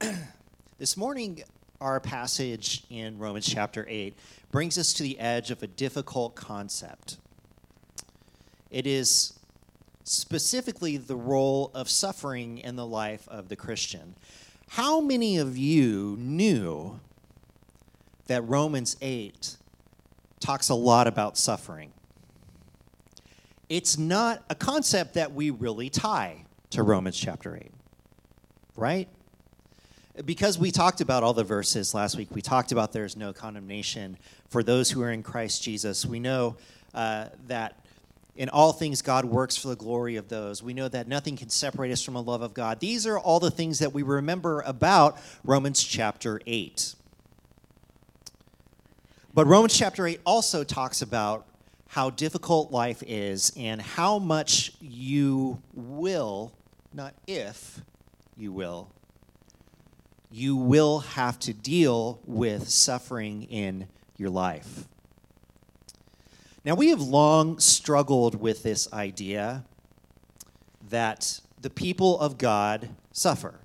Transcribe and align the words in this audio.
this 0.78 0.96
morning, 0.96 1.42
our 1.80 2.00
passage 2.00 2.84
in 2.90 3.18
Romans 3.18 3.46
chapter 3.46 3.86
8 3.88 4.18
brings 4.50 4.76
us 4.76 4.92
to 4.94 5.02
the 5.02 5.18
edge 5.18 5.50
of 5.50 5.62
a 5.62 5.66
difficult 5.66 6.34
concept. 6.34 7.16
It 8.70 8.86
is 8.86 9.38
specifically 10.04 10.96
the 10.98 11.16
role 11.16 11.70
of 11.74 11.88
suffering 11.88 12.58
in 12.58 12.76
the 12.76 12.86
life 12.86 13.26
of 13.28 13.48
the 13.48 13.56
Christian. 13.56 14.16
How 14.68 15.00
many 15.00 15.38
of 15.38 15.56
you 15.56 16.16
knew 16.18 17.00
that 18.26 18.46
Romans 18.46 18.96
8 19.00 19.56
talks 20.40 20.68
a 20.68 20.74
lot 20.74 21.06
about 21.06 21.38
suffering? 21.38 21.92
It's 23.68 23.96
not 23.96 24.44
a 24.50 24.54
concept 24.54 25.14
that 25.14 25.32
we 25.32 25.50
really 25.50 25.88
tie 25.88 26.44
to 26.70 26.82
Romans 26.82 27.16
chapter 27.16 27.56
8, 27.56 27.70
right? 28.76 29.08
Because 30.24 30.58
we 30.58 30.70
talked 30.70 31.02
about 31.02 31.22
all 31.22 31.34
the 31.34 31.44
verses 31.44 31.92
last 31.94 32.16
week, 32.16 32.28
we 32.32 32.40
talked 32.40 32.72
about 32.72 32.92
there's 32.92 33.16
no 33.16 33.32
condemnation 33.34 34.16
for 34.48 34.62
those 34.62 34.90
who 34.90 35.02
are 35.02 35.10
in 35.10 35.22
Christ 35.22 35.62
Jesus. 35.62 36.06
We 36.06 36.20
know 36.20 36.56
uh, 36.94 37.26
that 37.48 37.78
in 38.36 38.48
all 38.48 38.72
things 38.72 39.02
God 39.02 39.24
works 39.26 39.56
for 39.56 39.68
the 39.68 39.76
glory 39.76 40.16
of 40.16 40.28
those. 40.28 40.62
We 40.62 40.72
know 40.72 40.88
that 40.88 41.06
nothing 41.06 41.36
can 41.36 41.50
separate 41.50 41.92
us 41.92 42.02
from 42.02 42.14
the 42.14 42.22
love 42.22 42.42
of 42.42 42.54
God. 42.54 42.80
These 42.80 43.06
are 43.06 43.18
all 43.18 43.40
the 43.40 43.50
things 43.50 43.78
that 43.80 43.92
we 43.92 44.02
remember 44.02 44.62
about 44.62 45.18
Romans 45.44 45.82
chapter 45.82 46.40
8. 46.46 46.94
But 49.34 49.46
Romans 49.46 49.76
chapter 49.76 50.06
8 50.06 50.20
also 50.24 50.64
talks 50.64 51.02
about 51.02 51.46
how 51.88 52.10
difficult 52.10 52.72
life 52.72 53.02
is 53.06 53.52
and 53.56 53.82
how 53.82 54.18
much 54.18 54.72
you 54.80 55.62
will, 55.74 56.52
not 56.94 57.14
if 57.26 57.82
you 58.36 58.52
will, 58.52 58.90
you 60.30 60.56
will 60.56 61.00
have 61.00 61.38
to 61.40 61.52
deal 61.52 62.20
with 62.24 62.68
suffering 62.68 63.44
in 63.44 63.88
your 64.16 64.30
life. 64.30 64.86
Now, 66.64 66.74
we 66.74 66.88
have 66.88 67.00
long 67.00 67.60
struggled 67.60 68.40
with 68.40 68.62
this 68.64 68.92
idea 68.92 69.64
that 70.88 71.40
the 71.60 71.70
people 71.70 72.18
of 72.18 72.38
God 72.38 72.88
suffer. 73.12 73.60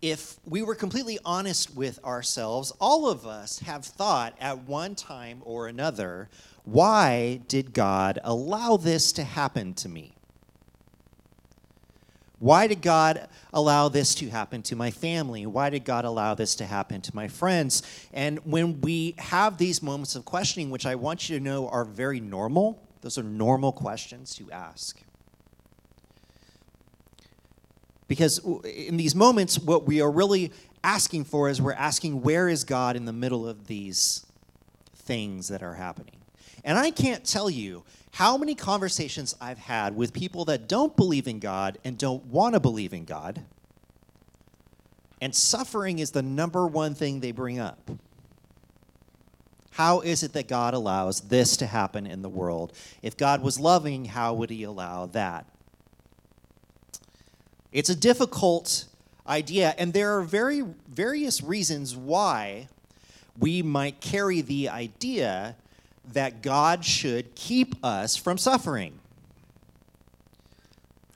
If 0.00 0.40
we 0.44 0.62
were 0.62 0.74
completely 0.74 1.20
honest 1.24 1.76
with 1.76 2.04
ourselves, 2.04 2.72
all 2.80 3.08
of 3.08 3.24
us 3.24 3.60
have 3.60 3.84
thought 3.84 4.34
at 4.40 4.64
one 4.64 4.96
time 4.96 5.40
or 5.44 5.68
another, 5.68 6.28
why 6.64 7.40
did 7.46 7.72
God 7.72 8.18
allow 8.24 8.76
this 8.76 9.12
to 9.12 9.22
happen 9.22 9.74
to 9.74 9.88
me? 9.88 10.16
Why 12.42 12.66
did 12.66 12.82
God 12.82 13.28
allow 13.52 13.88
this 13.88 14.16
to 14.16 14.28
happen 14.28 14.62
to 14.62 14.74
my 14.74 14.90
family? 14.90 15.46
Why 15.46 15.70
did 15.70 15.84
God 15.84 16.04
allow 16.04 16.34
this 16.34 16.56
to 16.56 16.66
happen 16.66 17.00
to 17.02 17.14
my 17.14 17.28
friends? 17.28 17.84
And 18.12 18.40
when 18.40 18.80
we 18.80 19.14
have 19.18 19.58
these 19.58 19.80
moments 19.80 20.16
of 20.16 20.24
questioning, 20.24 20.68
which 20.68 20.84
I 20.84 20.96
want 20.96 21.30
you 21.30 21.38
to 21.38 21.44
know 21.44 21.68
are 21.68 21.84
very 21.84 22.18
normal, 22.18 22.82
those 23.00 23.16
are 23.16 23.22
normal 23.22 23.70
questions 23.70 24.34
to 24.34 24.50
ask. 24.50 25.00
Because 28.08 28.40
in 28.64 28.96
these 28.96 29.14
moments, 29.14 29.60
what 29.60 29.86
we 29.86 30.00
are 30.00 30.10
really 30.10 30.50
asking 30.82 31.26
for 31.26 31.48
is 31.48 31.62
we're 31.62 31.74
asking, 31.74 32.22
where 32.22 32.48
is 32.48 32.64
God 32.64 32.96
in 32.96 33.04
the 33.04 33.12
middle 33.12 33.48
of 33.48 33.68
these 33.68 34.26
things 34.96 35.46
that 35.46 35.62
are 35.62 35.74
happening? 35.74 36.16
And 36.64 36.76
I 36.76 36.90
can't 36.90 37.24
tell 37.24 37.48
you 37.48 37.84
how 38.12 38.36
many 38.36 38.54
conversations 38.54 39.34
I've 39.40 39.58
had 39.58 39.96
with 39.96 40.12
people 40.12 40.44
that 40.44 40.68
don't 40.68 40.94
believe 40.96 41.26
in 41.26 41.38
God 41.38 41.78
and 41.82 41.96
don't 41.96 42.24
want 42.26 42.54
to 42.54 42.60
believe 42.60 42.92
in 42.92 43.04
God. 43.04 43.42
And 45.20 45.34
suffering 45.34 45.98
is 45.98 46.10
the 46.10 46.22
number 46.22 46.66
one 46.66 46.94
thing 46.94 47.20
they 47.20 47.32
bring 47.32 47.58
up. 47.58 47.90
How 49.72 50.00
is 50.00 50.22
it 50.22 50.34
that 50.34 50.46
God 50.46 50.74
allows 50.74 51.22
this 51.22 51.56
to 51.56 51.66
happen 51.66 52.06
in 52.06 52.20
the 52.20 52.28
world? 52.28 52.74
If 53.00 53.16
God 53.16 53.42
was 53.42 53.58
loving, 53.58 54.04
how 54.04 54.34
would 54.34 54.50
He 54.50 54.64
allow 54.64 55.06
that? 55.06 55.46
It's 57.72 57.88
a 57.88 57.96
difficult 57.96 58.84
idea, 59.26 59.74
and 59.78 59.94
there 59.94 60.18
are 60.18 60.22
very 60.22 60.62
various 60.86 61.42
reasons 61.42 61.96
why 61.96 62.68
we 63.38 63.62
might 63.62 64.02
carry 64.02 64.42
the 64.42 64.68
idea 64.68 65.56
that 66.12 66.42
God 66.42 66.84
should 66.84 67.34
keep 67.34 67.74
us 67.84 68.16
from 68.16 68.38
suffering. 68.38 68.98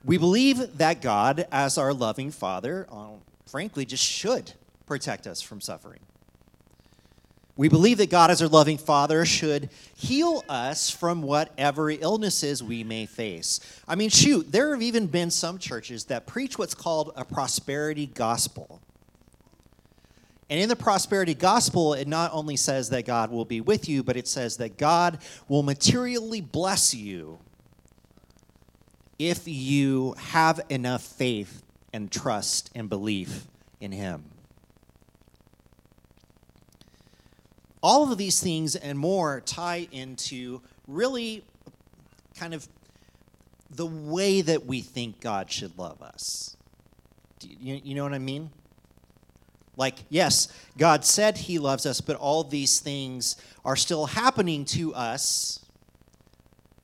We 0.03 0.17
believe 0.17 0.77
that 0.77 1.01
God, 1.01 1.45
as 1.51 1.77
our 1.77 1.93
loving 1.93 2.31
Father, 2.31 2.87
uh, 2.89 3.07
frankly, 3.45 3.85
just 3.85 4.03
should 4.03 4.53
protect 4.85 5.27
us 5.27 5.41
from 5.41 5.59
suffering. 5.59 5.99
We 7.57 7.69
believe 7.69 7.97
that 7.97 8.11
God, 8.11 8.29
as 8.29 8.41
our 8.41 8.47
loving 8.47 8.77
Father, 8.77 9.25
should 9.25 9.69
heal 9.95 10.45
us 10.47 10.91
from 10.91 11.23
whatever 11.23 11.89
illnesses 11.89 12.63
we 12.63 12.83
may 12.83 13.07
face. 13.07 13.59
I 13.87 13.95
mean, 13.95 14.11
shoot, 14.11 14.51
there 14.51 14.71
have 14.71 14.83
even 14.83 15.07
been 15.07 15.31
some 15.31 15.57
churches 15.57 16.05
that 16.05 16.27
preach 16.27 16.59
what's 16.59 16.75
called 16.75 17.11
a 17.15 17.25
prosperity 17.25 18.05
gospel. 18.05 18.79
And 20.49 20.59
in 20.61 20.69
the 20.69 20.75
prosperity 20.75 21.33
gospel, 21.33 21.93
it 21.93 22.07
not 22.07 22.31
only 22.33 22.55
says 22.55 22.89
that 22.89 23.05
God 23.05 23.31
will 23.31 23.45
be 23.45 23.59
with 23.59 23.89
you, 23.89 24.01
but 24.01 24.15
it 24.15 24.27
says 24.27 24.57
that 24.57 24.77
God 24.77 25.19
will 25.49 25.63
materially 25.63 26.39
bless 26.39 26.93
you 26.93 27.39
if 29.19 29.47
you 29.47 30.15
have 30.17 30.61
enough 30.69 31.01
faith 31.01 31.63
and 31.91 32.11
trust 32.11 32.69
and 32.75 32.87
belief 32.87 33.47
in 33.81 33.91
Him. 33.91 34.23
All 37.83 38.11
of 38.11 38.17
these 38.17 38.39
things 38.41 38.75
and 38.75 38.97
more 38.97 39.41
tie 39.41 39.87
into 39.91 40.61
really 40.87 41.43
kind 42.37 42.53
of 42.53 42.67
the 43.69 43.85
way 43.85 44.41
that 44.41 44.65
we 44.65 44.81
think 44.81 45.19
God 45.19 45.51
should 45.51 45.77
love 45.77 46.01
us. 46.01 46.55
You, 47.41 47.79
you 47.83 47.95
know 47.95 48.03
what 48.03 48.13
I 48.13 48.19
mean? 48.19 48.49
Like, 49.77 49.99
yes, 50.09 50.47
God 50.77 51.05
said 51.05 51.37
He 51.37 51.59
loves 51.59 51.85
us, 51.85 52.01
but 52.01 52.17
all 52.17 52.43
these 52.43 52.79
things 52.79 53.37
are 53.63 53.75
still 53.75 54.07
happening 54.07 54.65
to 54.65 54.93
us. 54.93 55.63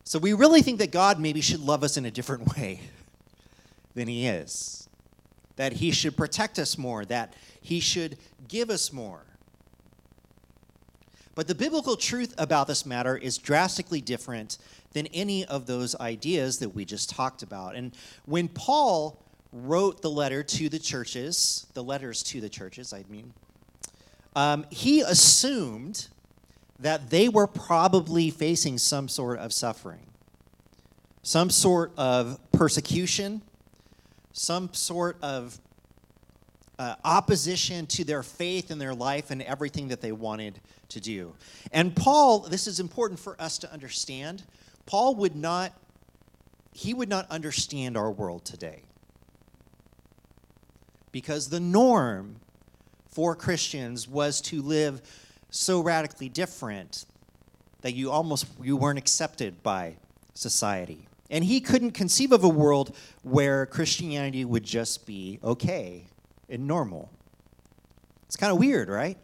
So 0.04 0.20
we 0.20 0.34
really 0.34 0.62
think 0.62 0.78
that 0.78 0.92
God 0.92 1.20
maybe 1.20 1.42
should 1.42 1.59
love 1.59 1.84
us 1.84 1.98
in 1.98 2.06
a 2.06 2.12
different 2.12 2.56
way 2.56 2.82
than 3.96 4.08
He 4.08 4.28
is. 4.28 4.88
That 5.56 5.74
He 5.74 5.92
should 5.92 6.16
protect 6.16 6.59
us 6.59 6.78
more, 6.78 7.03
that 7.06 7.34
He 7.62 7.80
should 7.80 8.18
give 8.48 8.70
us 8.70 8.94
more. 8.94 9.26
But 11.36 11.48
the 11.48 11.56
biblical 11.56 11.96
truth 11.96 12.36
about 12.38 12.68
this 12.68 12.86
matter 12.86 13.18
is 13.18 13.40
drastically 13.40 14.02
different 14.02 14.59
than 14.92 15.08
any 15.08 15.46
of 15.46 15.66
those 15.66 15.96
ideas 15.96 16.59
that 16.59 16.70
we 16.70 16.86
just 16.86 17.09
talked 17.09 17.42
about. 17.42 17.76
And 17.76 17.96
when 18.26 18.48
Paul 18.48 19.22
wrote 19.53 20.02
the 20.02 20.09
letter 20.09 20.41
to 20.41 20.68
the 20.68 20.80
churches, 20.80 21.68
the 21.74 21.84
letters 21.84 22.24
to 22.24 22.41
the 22.41 22.50
churches, 22.50 22.91
I 22.91 23.03
mean, 23.08 23.34
um, 24.36 24.66
he 24.72 25.02
assumed 25.02 26.08
that 26.80 27.12
they 27.12 27.30
were 27.30 27.47
probably 27.47 28.31
facing 28.31 28.80
some 28.80 29.08
sort 29.08 29.38
of 29.38 29.53
suffering, 29.53 30.08
some 31.22 31.52
sort 31.52 31.91
of 31.97 32.40
persecution, 32.52 33.44
some 34.31 34.74
sort 34.74 35.18
of 35.22 35.59
uh, 36.80 36.96
opposition 37.06 37.85
to 37.85 38.03
their 38.03 38.24
faith 38.24 38.72
and 38.72 38.81
their 38.81 38.96
life 38.96 39.30
and 39.30 39.44
everything 39.44 39.90
that 39.90 40.02
they 40.02 40.12
wanted 40.12 40.59
to 40.90 41.00
do. 41.00 41.34
And 41.72 41.96
Paul, 41.96 42.40
this 42.40 42.66
is 42.66 42.80
important 42.80 43.20
for 43.20 43.40
us 43.40 43.59
to 43.59 43.72
understand. 43.72 44.44
Paul 44.88 45.14
would 45.18 45.35
not, 45.35 45.74
he 46.73 46.96
would 46.96 47.09
not 47.09 47.29
understand 47.29 47.96
our 47.96 48.09
world 48.09 48.44
today 48.44 48.82
because 51.14 51.48
the 51.48 51.62
norm 51.62 52.36
for 53.08 53.36
Christians 53.36 54.10
was 54.10 54.42
to 54.42 54.62
live 54.62 55.02
so 55.50 55.80
radically 55.80 56.28
different 56.28 57.06
that 57.82 57.94
you 57.94 58.12
almost 58.12 58.48
you 58.62 58.76
weren't 58.76 59.00
accepted 59.00 59.64
by 59.64 59.96
society. 60.34 61.08
And 61.30 61.44
he 61.44 61.62
couldn't 61.62 61.92
conceive 61.92 62.32
of 62.32 62.44
a 62.44 62.50
world 62.50 62.96
where 63.22 63.66
Christianity 63.66 64.44
would 64.44 64.64
just 64.64 65.06
be 65.06 65.40
okay 65.44 66.08
and 66.50 66.68
normal. 66.68 67.10
It's 68.26 68.36
kind 68.36 68.52
of 68.52 68.58
weird, 68.58 68.90
right? 68.90 69.18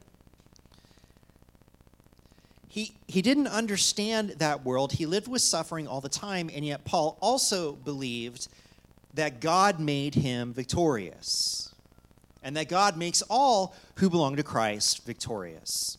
He, 2.67 2.95
he 3.07 3.23
didn't 3.23 3.47
understand 3.47 4.35
that 4.37 4.63
world. 4.63 4.93
He 4.93 5.07
lived 5.07 5.27
with 5.27 5.41
suffering 5.41 5.87
all 5.87 6.01
the 6.01 6.09
time, 6.09 6.51
and 6.53 6.63
yet 6.63 6.85
Paul 6.85 7.17
also 7.19 7.73
believed 7.73 8.47
that 9.15 9.41
God 9.41 9.79
made 9.79 10.13
him 10.13 10.53
victorious 10.53 11.68
and 12.43 12.55
that 12.55 12.69
God 12.69 12.97
makes 12.97 13.21
all 13.23 13.75
who 13.95 14.09
belong 14.09 14.35
to 14.37 14.43
Christ 14.43 15.05
victorious. 15.05 15.97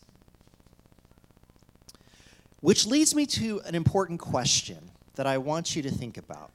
Which 2.60 2.86
leads 2.86 3.14
me 3.14 3.26
to 3.26 3.60
an 3.64 3.74
important 3.74 4.20
question 4.20 4.90
that 5.14 5.26
I 5.26 5.38
want 5.38 5.76
you 5.76 5.82
to 5.82 5.90
think 5.90 6.16
about. 6.16 6.50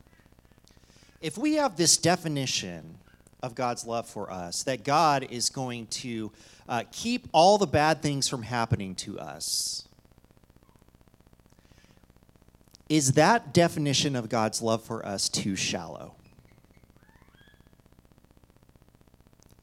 If 1.22 1.38
we 1.38 1.56
have 1.56 1.78
this 1.78 1.98
definition 1.98 2.98
of 3.42 3.56
God's 3.56 3.86
love 3.86 4.08
for 4.08 4.32
us, 4.32 4.64
that 4.64 4.84
God 4.84 5.28
is 5.30 5.50
going 5.50 5.88
to 5.88 6.32
uh, 6.68 6.84
keep 6.92 7.28
all 7.32 7.58
the 7.58 7.68
bad 7.68 8.02
things 8.02 8.28
from 8.28 8.44
happening 8.44 8.96
to 8.96 9.20
us, 9.20 9.88
is 12.90 13.14
that 13.14 13.54
definition 13.54 14.16
of 14.16 14.30
God's 14.30 14.62
love 14.62 14.84
for 14.84 15.06
us 15.06 15.30
too 15.30 15.56
shallow? 15.56 16.15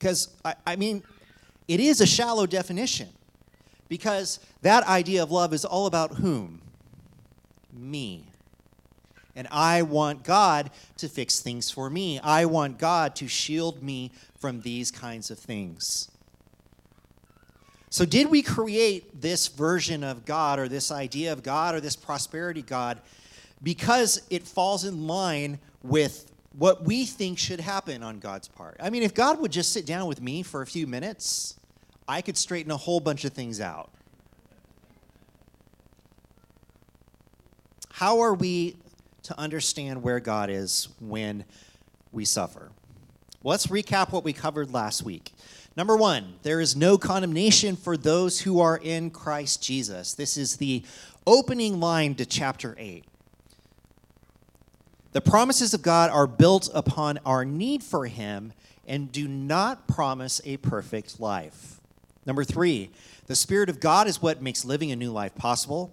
Because, 0.02 0.30
I, 0.44 0.56
I 0.66 0.74
mean, 0.74 1.04
it 1.68 1.78
is 1.78 2.00
a 2.00 2.06
shallow 2.06 2.44
definition 2.44 3.08
because 3.88 4.40
that 4.62 4.82
idea 4.88 5.22
of 5.22 5.30
love 5.30 5.54
is 5.54 5.64
all 5.64 5.86
about 5.86 6.14
whom? 6.14 6.60
Me. 7.72 8.24
And 9.36 9.46
I 9.52 9.82
want 9.82 10.24
God 10.24 10.72
to 10.96 11.08
fix 11.08 11.38
things 11.38 11.70
for 11.70 11.88
me. 11.88 12.18
I 12.18 12.46
want 12.46 12.80
God 12.80 13.14
to 13.14 13.28
shield 13.28 13.80
me 13.80 14.10
from 14.40 14.62
these 14.62 14.90
kinds 14.90 15.30
of 15.30 15.38
things. 15.38 16.10
So, 17.88 18.04
did 18.04 18.28
we 18.28 18.42
create 18.42 19.20
this 19.20 19.46
version 19.46 20.02
of 20.02 20.24
God 20.24 20.58
or 20.58 20.66
this 20.66 20.90
idea 20.90 21.32
of 21.32 21.44
God 21.44 21.76
or 21.76 21.80
this 21.80 21.94
prosperity 21.94 22.62
God 22.62 23.00
because 23.62 24.20
it 24.30 24.42
falls 24.42 24.84
in 24.84 25.06
line 25.06 25.60
with 25.84 26.31
what 26.56 26.84
we 26.84 27.04
think 27.04 27.38
should 27.38 27.60
happen 27.60 28.02
on 28.02 28.18
God's 28.18 28.48
part? 28.48 28.76
I 28.80 28.90
mean, 28.90 29.02
if 29.02 29.14
God 29.14 29.40
would 29.40 29.52
just 29.52 29.72
sit 29.72 29.86
down 29.86 30.06
with 30.06 30.20
me 30.20 30.42
for 30.42 30.62
a 30.62 30.66
few 30.66 30.86
minutes, 30.86 31.58
I 32.06 32.20
could 32.20 32.36
straighten 32.36 32.70
a 32.70 32.76
whole 32.76 33.00
bunch 33.00 33.24
of 33.24 33.32
things 33.32 33.60
out. 33.60 33.90
How 37.90 38.20
are 38.20 38.34
we 38.34 38.76
to 39.24 39.38
understand 39.38 40.02
where 40.02 40.20
God 40.20 40.50
is 40.50 40.88
when 41.00 41.44
we 42.10 42.24
suffer. 42.24 42.70
Well, 43.42 43.52
let's 43.52 43.68
recap 43.68 44.12
what 44.12 44.24
we 44.24 44.32
covered 44.32 44.72
last 44.72 45.02
week. 45.02 45.32
Number 45.76 45.96
one, 45.96 46.34
there 46.42 46.60
is 46.60 46.76
no 46.76 46.98
condemnation 46.98 47.76
for 47.76 47.96
those 47.96 48.40
who 48.40 48.60
are 48.60 48.76
in 48.76 49.10
Christ 49.10 49.62
Jesus. 49.62 50.14
This 50.14 50.36
is 50.36 50.56
the 50.56 50.84
opening 51.26 51.80
line 51.80 52.14
to 52.16 52.26
chapter 52.26 52.76
8. 52.78 53.04
The 55.12 55.20
promises 55.20 55.74
of 55.74 55.82
God 55.82 56.10
are 56.10 56.26
built 56.26 56.70
upon 56.74 57.18
our 57.26 57.44
need 57.44 57.82
for 57.82 58.06
Him 58.06 58.52
and 58.86 59.12
do 59.12 59.28
not 59.28 59.86
promise 59.86 60.40
a 60.44 60.56
perfect 60.56 61.20
life. 61.20 61.80
Number 62.24 62.44
three, 62.44 62.90
the 63.26 63.34
Spirit 63.34 63.68
of 63.68 63.80
God 63.80 64.06
is 64.06 64.22
what 64.22 64.42
makes 64.42 64.64
living 64.64 64.90
a 64.90 64.96
new 64.96 65.12
life 65.12 65.34
possible. 65.34 65.92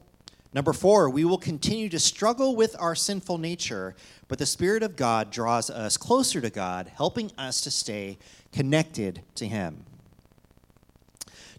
Number 0.54 0.74
four, 0.74 1.10
we 1.10 1.25
will 1.25 1.38
continue 1.38 1.89
to 1.89 2.00
struggle 2.00 2.56
with 2.56 2.75
our 2.80 2.95
sinful 2.95 3.38
nature, 3.38 3.95
but 4.27 4.39
the 4.39 4.45
Spirit 4.45 4.83
of 4.83 4.95
God 4.95 5.31
draws 5.31 5.69
us 5.69 5.95
closer 5.95 6.42
to 6.42 6.50
God, 6.50 6.92
helping 6.95 7.31
us 7.38 7.62
to 7.62 7.71
stay 7.71 8.18
connected 8.51 9.21
to 9.36 9.48
Him. 9.48 9.86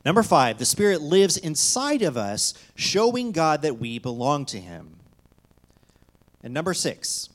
Number 0.04 0.22
five, 0.22 0.58
the 0.58 0.64
Spirit 0.64 1.02
lives 1.02 1.36
inside 1.36 2.02
of 2.02 2.16
us, 2.16 2.54
showing 2.74 3.32
God 3.32 3.62
that 3.62 3.78
we 3.78 3.98
belong 3.98 4.44
to 4.46 4.58
Him. 4.58 4.96
And 6.42 6.54
number 6.54 6.74
six, 6.74 7.28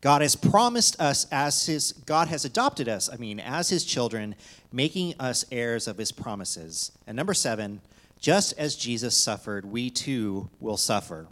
God 0.00 0.22
has 0.22 0.34
promised 0.34 1.00
us 1.00 1.26
as 1.30 1.66
His, 1.66 1.92
God 1.92 2.28
has 2.28 2.44
adopted 2.44 2.88
us, 2.88 3.10
I 3.12 3.16
mean, 3.16 3.38
as 3.38 3.68
His 3.68 3.84
children, 3.84 4.34
making 4.72 5.14
us 5.20 5.44
heirs 5.52 5.86
of 5.86 5.98
His 5.98 6.10
promises. 6.10 6.92
And 7.06 7.16
number 7.16 7.34
seven, 7.34 7.80
just 8.18 8.54
as 8.58 8.76
Jesus 8.76 9.16
suffered, 9.16 9.66
we 9.66 9.90
too 9.90 10.48
will 10.58 10.76
suffer. 10.76 11.26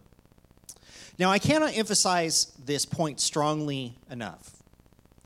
Now, 1.17 1.31
I 1.31 1.39
cannot 1.39 1.75
emphasize 1.75 2.53
this 2.63 2.85
point 2.85 3.19
strongly 3.19 3.95
enough. 4.09 4.63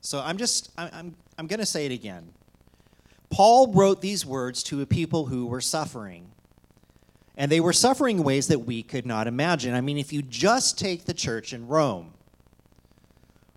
So 0.01 0.19
I'm 0.19 0.37
just, 0.37 0.71
I'm, 0.77 1.15
I'm 1.37 1.47
going 1.47 1.59
to 1.59 1.65
say 1.65 1.85
it 1.85 1.91
again. 1.91 2.29
Paul 3.29 3.73
wrote 3.73 4.01
these 4.01 4.25
words 4.25 4.63
to 4.63 4.81
a 4.81 4.85
people 4.85 5.25
who 5.25 5.45
were 5.45 5.61
suffering. 5.61 6.29
And 7.35 7.51
they 7.51 7.59
were 7.59 7.73
suffering 7.73 8.19
in 8.19 8.23
ways 8.23 8.47
that 8.47 8.59
we 8.59 8.83
could 8.83 9.05
not 9.05 9.27
imagine. 9.27 9.73
I 9.73 9.81
mean, 9.81 9.97
if 9.97 10.13
you 10.13 10.21
just 10.21 10.77
take 10.77 11.05
the 11.05 11.13
church 11.13 11.53
in 11.53 11.67
Rome, 11.67 12.13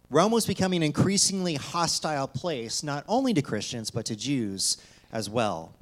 Rome 0.09 0.33
was 0.33 0.47
becoming 0.47 0.79
an 0.79 0.83
increasingly 0.85 1.55
hostile 1.55 2.29
place, 2.29 2.83
not 2.83 3.05
only 3.09 3.35
to 3.35 3.43
Christians, 3.43 3.91
but 3.91 4.07
to 4.07 4.17
Jews 4.17 4.77
as 5.13 5.29
well. 5.29 5.73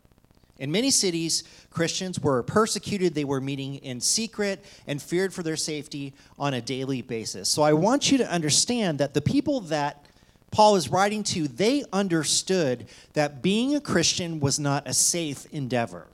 In 0.58 0.70
many 0.70 0.90
cities, 0.90 1.44
Christians 1.70 2.20
were 2.20 2.42
persecuted. 2.42 3.14
They 3.14 3.24
were 3.24 3.40
meeting 3.40 3.76
in 3.76 4.00
secret 4.00 4.64
and 4.86 5.02
feared 5.02 5.34
for 5.34 5.42
their 5.42 5.56
safety 5.56 6.14
on 6.38 6.54
a 6.54 6.60
daily 6.60 7.02
basis. 7.02 7.48
So 7.48 7.62
I 7.62 7.72
want 7.72 8.12
you 8.12 8.18
to 8.18 8.30
understand 8.30 8.98
that 9.00 9.14
the 9.14 9.20
people 9.20 9.60
that 9.62 10.06
Paul 10.52 10.76
is 10.76 10.88
writing 10.88 11.24
to, 11.24 11.48
they 11.48 11.82
understood 11.92 12.86
that 13.14 13.42
being 13.42 13.74
a 13.74 13.80
Christian 13.80 14.38
was 14.38 14.60
not 14.60 14.86
a 14.86 14.94
safe 14.94 15.46
endeavor. 15.46 16.06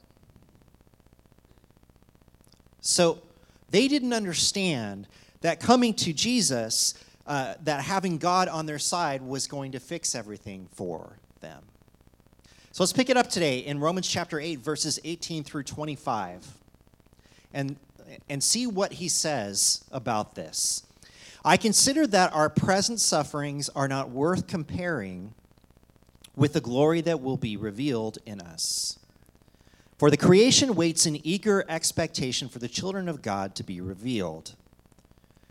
So 2.80 3.20
they 3.68 3.86
didn't 3.86 4.14
understand 4.14 5.06
that 5.42 5.60
coming 5.60 5.92
to 5.94 6.14
Jesus, 6.14 6.94
uh, 7.26 7.54
that 7.62 7.82
having 7.82 8.18
God 8.18 8.48
on 8.48 8.66
their 8.66 8.78
side 8.78 9.22
was 9.22 9.46
going 9.46 9.72
to 9.72 9.80
fix 9.80 10.14
everything 10.14 10.68
for 10.72 11.18
them. 11.40 11.62
So 12.72 12.82
let's 12.82 12.92
pick 12.92 13.10
it 13.10 13.16
up 13.16 13.28
today 13.28 13.58
in 13.58 13.80
Romans 13.80 14.08
chapter 14.08 14.38
8, 14.38 14.60
verses 14.60 14.98
18 15.04 15.44
through 15.44 15.64
25, 15.64 16.46
and, 17.52 17.76
and 18.28 18.42
see 18.42 18.66
what 18.66 18.94
he 18.94 19.08
says 19.08 19.84
about 19.90 20.34
this. 20.34 20.84
I 21.44 21.56
consider 21.56 22.06
that 22.08 22.32
our 22.32 22.48
present 22.48 23.00
sufferings 23.00 23.68
are 23.70 23.88
not 23.88 24.10
worth 24.10 24.46
comparing 24.46 25.34
with 26.36 26.52
the 26.52 26.60
glory 26.60 27.00
that 27.00 27.20
will 27.20 27.36
be 27.36 27.56
revealed 27.56 28.18
in 28.24 28.40
us. 28.40 28.98
For 29.98 30.10
the 30.10 30.16
creation 30.16 30.74
waits 30.74 31.06
in 31.06 31.26
eager 31.26 31.64
expectation 31.68 32.48
for 32.48 32.58
the 32.58 32.68
children 32.68 33.08
of 33.08 33.20
God 33.20 33.54
to 33.56 33.62
be 33.62 33.80
revealed. 33.80 34.54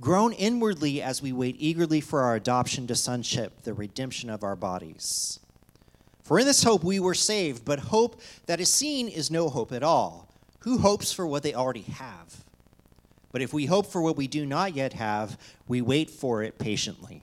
groan 0.00 0.32
inwardly 0.32 1.02
as 1.02 1.20
we 1.20 1.32
wait 1.32 1.56
eagerly 1.58 2.00
for 2.00 2.22
our 2.22 2.34
adoption 2.34 2.86
to 2.86 2.94
sonship, 2.94 3.62
the 3.62 3.74
redemption 3.74 4.30
of 4.30 4.42
our 4.42 4.56
bodies. 4.56 5.40
For 6.22 6.38
in 6.38 6.46
this 6.46 6.62
hope 6.62 6.84
we 6.84 7.00
were 7.00 7.14
saved, 7.14 7.64
but 7.64 7.78
hope 7.80 8.20
that 8.46 8.60
is 8.60 8.72
seen 8.72 9.08
is 9.08 9.30
no 9.30 9.48
hope 9.48 9.72
at 9.72 9.82
all. 9.82 10.28
Who 10.60 10.78
hopes 10.78 11.12
for 11.12 11.26
what 11.26 11.42
they 11.42 11.54
already 11.54 11.82
have? 11.82 12.44
But 13.32 13.42
if 13.42 13.52
we 13.52 13.66
hope 13.66 13.86
for 13.86 14.02
what 14.02 14.16
we 14.16 14.26
do 14.26 14.44
not 14.46 14.74
yet 14.74 14.92
have, 14.94 15.38
we 15.68 15.80
wait 15.80 16.10
for 16.10 16.42
it 16.42 16.58
patiently. 16.58 17.22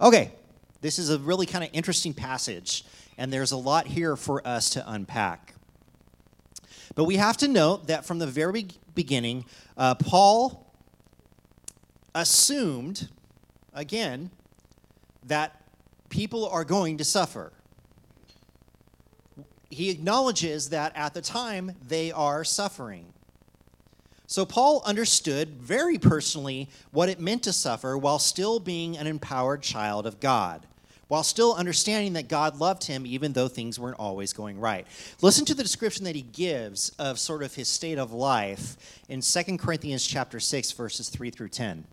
Okay, 0.00 0.32
this 0.80 0.98
is 0.98 1.10
a 1.10 1.18
really 1.18 1.46
kind 1.46 1.64
of 1.64 1.70
interesting 1.72 2.12
passage, 2.12 2.84
and 3.16 3.32
there's 3.32 3.52
a 3.52 3.56
lot 3.56 3.86
here 3.86 4.16
for 4.16 4.46
us 4.46 4.70
to 4.70 4.90
unpack. 4.90 5.54
But 6.94 7.04
we 7.04 7.16
have 7.16 7.36
to 7.38 7.48
note 7.48 7.86
that 7.88 8.04
from 8.04 8.18
the 8.18 8.26
very 8.26 8.66
beginning, 8.94 9.46
uh, 9.76 9.94
Paul 9.94 10.63
assumed, 12.14 13.08
again, 13.72 14.30
that 15.24 15.62
people 16.08 16.48
are 16.48 16.64
going 16.64 16.98
to 16.98 17.04
suffer 17.04 17.52
he 19.74 19.90
acknowledges 19.90 20.70
that 20.70 20.92
at 20.94 21.14
the 21.14 21.20
time 21.20 21.72
they 21.86 22.12
are 22.12 22.44
suffering. 22.44 23.12
So 24.26 24.46
Paul 24.46 24.82
understood 24.86 25.48
very 25.60 25.98
personally 25.98 26.70
what 26.92 27.08
it 27.08 27.20
meant 27.20 27.42
to 27.42 27.52
suffer 27.52 27.98
while 27.98 28.18
still 28.18 28.58
being 28.58 28.96
an 28.96 29.06
empowered 29.06 29.62
child 29.62 30.06
of 30.06 30.18
God, 30.18 30.66
while 31.08 31.22
still 31.22 31.54
understanding 31.54 32.14
that 32.14 32.28
God 32.28 32.56
loved 32.56 32.84
him 32.84 33.04
even 33.04 33.32
though 33.32 33.48
things 33.48 33.78
weren't 33.78 33.98
always 33.98 34.32
going 34.32 34.58
right. 34.58 34.86
Listen 35.20 35.44
to 35.44 35.54
the 35.54 35.62
description 35.62 36.04
that 36.04 36.16
he 36.16 36.22
gives 36.22 36.90
of 36.98 37.18
sort 37.18 37.42
of 37.42 37.54
his 37.54 37.68
state 37.68 37.98
of 37.98 38.12
life 38.12 38.76
in 39.08 39.20
2 39.20 39.58
Corinthians 39.58 40.06
chapter 40.06 40.40
6 40.40 40.72
verses 40.72 41.08
3 41.10 41.30
through 41.30 41.50
10. 41.50 41.84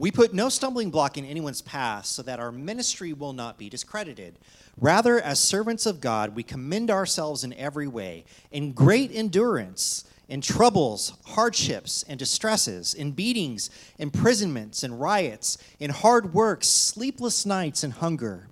We 0.00 0.10
put 0.10 0.32
no 0.32 0.48
stumbling 0.48 0.88
block 0.88 1.18
in 1.18 1.26
anyone's 1.26 1.60
path 1.60 2.06
so 2.06 2.22
that 2.22 2.40
our 2.40 2.50
ministry 2.50 3.12
will 3.12 3.34
not 3.34 3.58
be 3.58 3.68
discredited. 3.68 4.38
Rather, 4.78 5.20
as 5.20 5.38
servants 5.38 5.84
of 5.84 6.00
God, 6.00 6.34
we 6.34 6.42
commend 6.42 6.90
ourselves 6.90 7.44
in 7.44 7.52
every 7.52 7.86
way, 7.86 8.24
in 8.50 8.72
great 8.72 9.14
endurance, 9.14 10.06
in 10.26 10.40
troubles, 10.40 11.12
hardships, 11.26 12.02
and 12.08 12.18
distresses, 12.18 12.94
in 12.94 13.12
beatings, 13.12 13.68
imprisonments, 13.98 14.82
and 14.82 14.98
riots, 14.98 15.58
in 15.78 15.90
hard 15.90 16.32
work, 16.32 16.64
sleepless 16.64 17.44
nights, 17.44 17.84
and 17.84 17.92
hunger, 17.92 18.48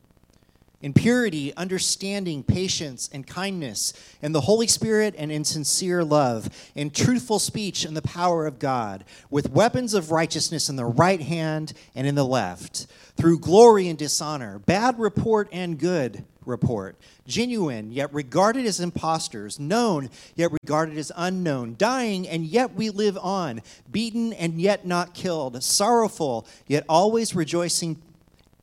in 0.80 0.92
purity, 0.92 1.54
understanding, 1.56 2.42
patience, 2.42 3.10
and 3.12 3.26
kindness, 3.26 3.92
in 4.22 4.32
the 4.32 4.42
Holy 4.42 4.68
Spirit 4.68 5.14
and 5.18 5.32
in 5.32 5.44
sincere 5.44 6.04
love, 6.04 6.48
in 6.74 6.90
truthful 6.90 7.40
speech 7.40 7.84
and 7.84 7.96
the 7.96 8.02
power 8.02 8.46
of 8.46 8.60
God, 8.60 9.04
with 9.28 9.50
weapons 9.50 9.92
of 9.92 10.12
righteousness 10.12 10.68
in 10.68 10.76
the 10.76 10.84
right 10.84 11.20
hand 11.20 11.72
and 11.96 12.06
in 12.06 12.14
the 12.14 12.24
left, 12.24 12.86
through 13.16 13.40
glory 13.40 13.88
and 13.88 13.98
dishonor, 13.98 14.60
bad 14.60 14.98
report 15.00 15.48
and 15.50 15.78
good 15.78 16.24
report, 16.44 16.96
genuine, 17.26 17.92
yet 17.92 18.12
regarded 18.14 18.64
as 18.64 18.80
impostors, 18.80 19.58
known, 19.60 20.08
yet 20.34 20.50
regarded 20.52 20.96
as 20.96 21.12
unknown, 21.16 21.74
dying, 21.76 22.26
and 22.26 22.46
yet 22.46 22.74
we 22.74 22.88
live 22.90 23.18
on, 23.18 23.60
beaten 23.90 24.32
and 24.32 24.60
yet 24.60 24.86
not 24.86 25.12
killed, 25.12 25.62
sorrowful, 25.62 26.46
yet 26.66 26.84
always 26.88 27.34
rejoicing 27.34 28.00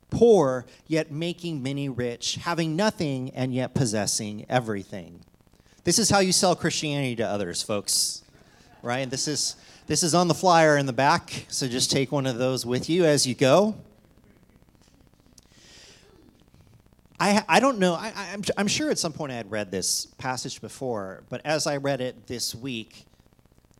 poor, 0.09 0.65
yet 0.87 1.11
making 1.11 1.61
many 1.61 1.89
rich, 1.89 2.35
having 2.35 2.75
nothing 2.75 3.29
and 3.31 3.53
yet 3.53 3.73
possessing 3.73 4.45
everything. 4.49 5.21
This 5.83 5.99
is 5.99 6.09
how 6.09 6.19
you 6.19 6.31
sell 6.31 6.55
Christianity 6.55 7.15
to 7.17 7.27
others, 7.27 7.61
folks. 7.61 8.23
Right? 8.81 9.09
This 9.09 9.27
is 9.27 9.55
this 9.87 10.01
is 10.01 10.15
on 10.15 10.27
the 10.27 10.33
flyer 10.33 10.77
in 10.77 10.87
the 10.87 10.93
back, 10.93 11.45
so 11.47 11.67
just 11.67 11.91
take 11.91 12.11
one 12.11 12.25
of 12.25 12.37
those 12.37 12.65
with 12.65 12.89
you 12.89 13.05
as 13.05 13.27
you 13.27 13.35
go. 13.35 13.75
I, 17.19 17.43
I 17.47 17.59
don't 17.59 17.79
know. 17.79 17.93
I, 17.93 18.11
I'm, 18.33 18.43
I'm 18.57 18.67
sure 18.67 18.89
at 18.89 18.99
some 18.99 19.13
point 19.13 19.31
I 19.31 19.35
had 19.35 19.49
read 19.49 19.71
this 19.71 20.07
passage 20.17 20.59
before, 20.59 21.23
but 21.29 21.41
as 21.45 21.65
I 21.67 21.77
read 21.77 22.01
it 22.01 22.27
this 22.27 22.53
week, 22.53 23.05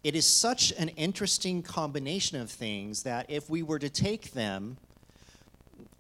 it 0.03 0.15
is 0.15 0.25
such 0.25 0.71
an 0.77 0.89
interesting 0.89 1.63
combination 1.63 2.39
of 2.39 2.51
things 2.51 3.03
that 3.03 3.25
if 3.27 3.49
we 3.49 3.63
were 3.63 3.79
to 3.79 3.89
take 3.89 4.31
them 4.33 4.77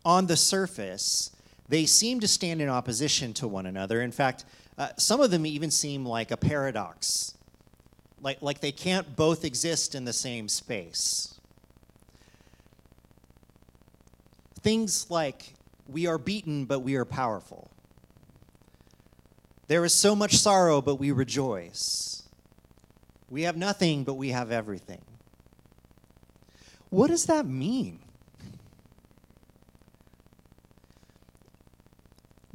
on 0.05 0.27
the 0.27 0.37
surface, 0.37 1.31
they 1.67 1.85
seem 1.85 2.19
to 2.19 2.27
stand 2.27 2.61
in 2.61 2.69
opposition 2.69 3.33
to 3.33 3.47
one 3.47 3.65
another. 3.65 4.01
In 4.01 4.11
fact, 4.11 4.45
uh, 4.77 4.89
some 4.97 5.19
of 5.19 5.31
them 5.31 5.45
even 5.45 5.71
seem 5.71 6.05
like 6.05 6.31
a 6.31 6.37
paradox, 6.37 7.33
like, 8.21 8.41
like 8.41 8.61
they 8.61 8.71
can't 8.71 9.15
both 9.15 9.43
exist 9.43 9.95
in 9.95 10.05
the 10.05 10.13
same 10.13 10.47
space. 10.47 11.39
Things 14.61 15.09
like, 15.09 15.53
we 15.87 16.07
are 16.07 16.17
beaten, 16.17 16.65
but 16.65 16.79
we 16.79 16.95
are 16.95 17.05
powerful. 17.05 17.69
There 19.67 19.85
is 19.85 19.93
so 19.93 20.15
much 20.15 20.37
sorrow, 20.37 20.81
but 20.81 20.95
we 20.95 21.11
rejoice. 21.11 22.23
We 23.29 23.43
have 23.43 23.57
nothing, 23.57 24.03
but 24.03 24.13
we 24.13 24.29
have 24.29 24.51
everything. 24.51 25.01
What 26.89 27.07
does 27.07 27.25
that 27.25 27.47
mean? 27.47 28.04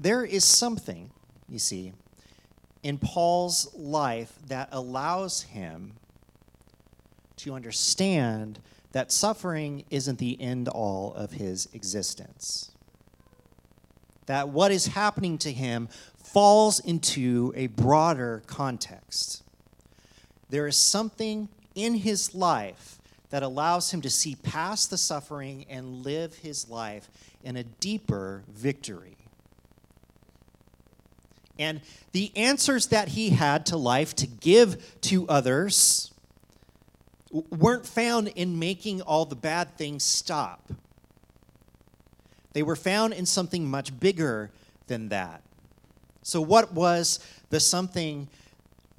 There 0.00 0.24
is 0.24 0.44
something, 0.44 1.10
you 1.46 1.58
see, 1.58 1.92
in 2.82 2.96
Paul's 2.96 3.72
life 3.74 4.32
that 4.48 4.70
allows 4.72 5.42
him 5.42 5.92
to 7.36 7.52
understand 7.52 8.58
that 8.92 9.12
suffering 9.12 9.84
isn't 9.90 10.18
the 10.18 10.40
end 10.40 10.68
all 10.68 11.12
of 11.14 11.32
his 11.32 11.68
existence. 11.74 12.72
That 14.24 14.48
what 14.48 14.72
is 14.72 14.86
happening 14.86 15.36
to 15.38 15.52
him 15.52 15.88
falls 16.16 16.80
into 16.80 17.52
a 17.54 17.66
broader 17.66 18.42
context. 18.46 19.42
There 20.48 20.66
is 20.66 20.76
something 20.76 21.48
in 21.74 21.94
his 21.94 22.34
life 22.34 22.98
that 23.28 23.42
allows 23.42 23.92
him 23.92 24.00
to 24.00 24.10
see 24.10 24.34
past 24.34 24.88
the 24.88 24.98
suffering 24.98 25.66
and 25.68 26.04
live 26.04 26.36
his 26.36 26.70
life 26.70 27.10
in 27.44 27.56
a 27.56 27.64
deeper 27.64 28.44
victory. 28.48 29.16
And 31.60 31.82
the 32.12 32.32
answers 32.36 32.86
that 32.86 33.08
he 33.08 33.30
had 33.30 33.66
to 33.66 33.76
life 33.76 34.16
to 34.16 34.26
give 34.26 34.98
to 35.02 35.28
others 35.28 36.10
weren't 37.30 37.86
found 37.86 38.28
in 38.28 38.58
making 38.58 39.02
all 39.02 39.26
the 39.26 39.36
bad 39.36 39.76
things 39.76 40.02
stop. 40.02 40.72
They 42.54 42.62
were 42.62 42.76
found 42.76 43.12
in 43.12 43.26
something 43.26 43.70
much 43.70 44.00
bigger 44.00 44.50
than 44.86 45.10
that. 45.10 45.42
So, 46.22 46.40
what 46.40 46.72
was 46.72 47.20
the 47.50 47.60
something 47.60 48.28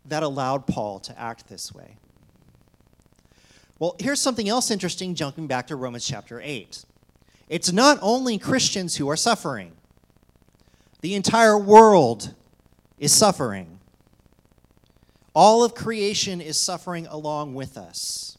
that 0.05 0.21
allowed 0.21 0.67
Paul 0.67 0.99
to 1.01 1.19
act 1.19 1.49
this 1.49 1.73
way? 1.73 1.97
Well, 3.79 3.95
here's 3.99 4.21
something 4.21 4.47
else 4.47 4.69
interesting, 4.69 5.15
jumping 5.15 5.47
back 5.47 5.67
to 5.67 5.75
Romans 5.75 6.05
chapter 6.05 6.39
8. 6.39 6.85
It's 7.49 7.71
not 7.71 7.97
only 8.01 8.37
Christians 8.37 8.97
who 8.97 9.09
are 9.09 9.17
suffering, 9.17 9.73
the 11.01 11.15
entire 11.15 11.57
world 11.57 12.35
is 13.01 13.11
suffering. 13.11 13.79
All 15.33 15.63
of 15.63 15.73
creation 15.73 16.39
is 16.39 16.57
suffering 16.57 17.07
along 17.07 17.55
with 17.55 17.75
us. 17.77 18.37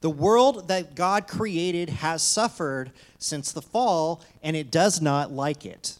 The 0.00 0.10
world 0.10 0.68
that 0.68 0.94
God 0.94 1.28
created 1.28 1.90
has 1.90 2.22
suffered 2.22 2.92
since 3.18 3.52
the 3.52 3.62
fall, 3.62 4.22
and 4.42 4.56
it 4.56 4.70
does 4.70 5.00
not 5.00 5.32
like 5.32 5.64
it. 5.66 5.98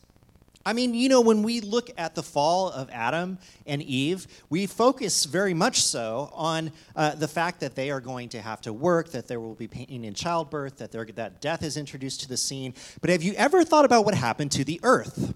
I 0.66 0.72
mean, 0.72 0.94
you 0.94 1.10
know, 1.10 1.20
when 1.20 1.42
we 1.42 1.60
look 1.60 1.90
at 1.98 2.14
the 2.14 2.22
fall 2.22 2.70
of 2.70 2.88
Adam 2.90 3.38
and 3.66 3.82
Eve, 3.82 4.26
we 4.48 4.66
focus 4.66 5.26
very 5.26 5.52
much 5.52 5.82
so 5.82 6.30
on 6.32 6.72
uh, 6.96 7.14
the 7.14 7.28
fact 7.28 7.60
that 7.60 7.74
they 7.74 7.90
are 7.90 8.00
going 8.00 8.30
to 8.30 8.40
have 8.40 8.62
to 8.62 8.72
work, 8.72 9.10
that 9.10 9.28
there 9.28 9.40
will 9.40 9.54
be 9.54 9.68
pain 9.68 10.04
in 10.04 10.14
childbirth, 10.14 10.78
that, 10.78 10.92
that 11.16 11.40
death 11.42 11.62
is 11.62 11.76
introduced 11.76 12.22
to 12.22 12.28
the 12.28 12.38
scene. 12.38 12.72
But 13.02 13.10
have 13.10 13.22
you 13.22 13.34
ever 13.34 13.62
thought 13.62 13.84
about 13.84 14.06
what 14.06 14.14
happened 14.14 14.52
to 14.52 14.64
the 14.64 14.80
earth 14.82 15.34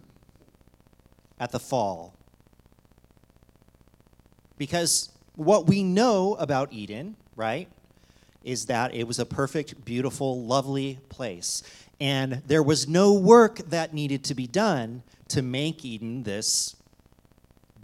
at 1.38 1.52
the 1.52 1.60
fall? 1.60 2.17
Because 4.58 5.10
what 5.36 5.66
we 5.66 5.82
know 5.82 6.34
about 6.34 6.72
Eden, 6.72 7.16
right, 7.36 7.68
is 8.44 8.66
that 8.66 8.94
it 8.94 9.04
was 9.04 9.18
a 9.18 9.26
perfect, 9.26 9.84
beautiful, 9.84 10.44
lovely 10.44 10.98
place. 11.08 11.62
And 12.00 12.42
there 12.46 12.62
was 12.62 12.88
no 12.88 13.14
work 13.14 13.58
that 13.70 13.94
needed 13.94 14.24
to 14.24 14.34
be 14.34 14.46
done 14.46 15.02
to 15.28 15.42
make 15.42 15.84
Eden 15.84 16.22
this 16.22 16.76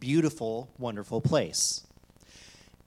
beautiful, 0.01 0.69
wonderful 0.79 1.21
place. 1.21 1.87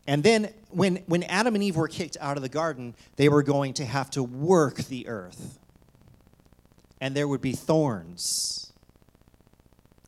And 0.08 0.24
then 0.24 0.54
when, 0.70 0.98
when 1.08 1.24
Adam 1.24 1.56
and 1.56 1.64
Eve 1.64 1.76
were 1.76 1.88
kicked 1.88 2.18
out 2.22 2.38
of 2.38 2.44
the 2.44 2.50
garden, 2.50 2.96
they 3.18 3.28
were 3.28 3.44
going 3.44 3.74
to 3.76 3.86
have 3.86 4.10
to 4.12 4.24
work 4.24 4.76
the 4.76 5.08
earth. 5.08 5.60
And 7.02 7.16
there 7.16 7.28
would 7.28 7.42
be 7.42 7.52
thorns 7.54 8.72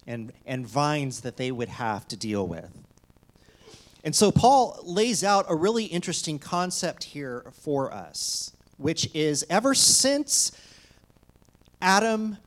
and, 0.08 0.32
and 0.46 0.66
vines 0.66 1.22
that 1.22 1.38
they 1.38 1.52
would 1.52 1.70
have 1.70 2.08
to 2.08 2.18
deal 2.18 2.48
with. 2.48 2.72
And 4.04 4.16
so 4.16 4.32
Paul 4.32 4.80
lays 4.84 5.24
out 5.24 5.46
a 5.50 5.56
really 5.56 5.86
interesting 5.86 6.40
concept 6.40 7.04
here 7.04 7.52
for 7.54 7.94
us, 7.94 8.54
which 8.78 9.14
is 9.14 9.46
ever 9.50 9.74
since 9.74 10.52
Adam 11.82 12.38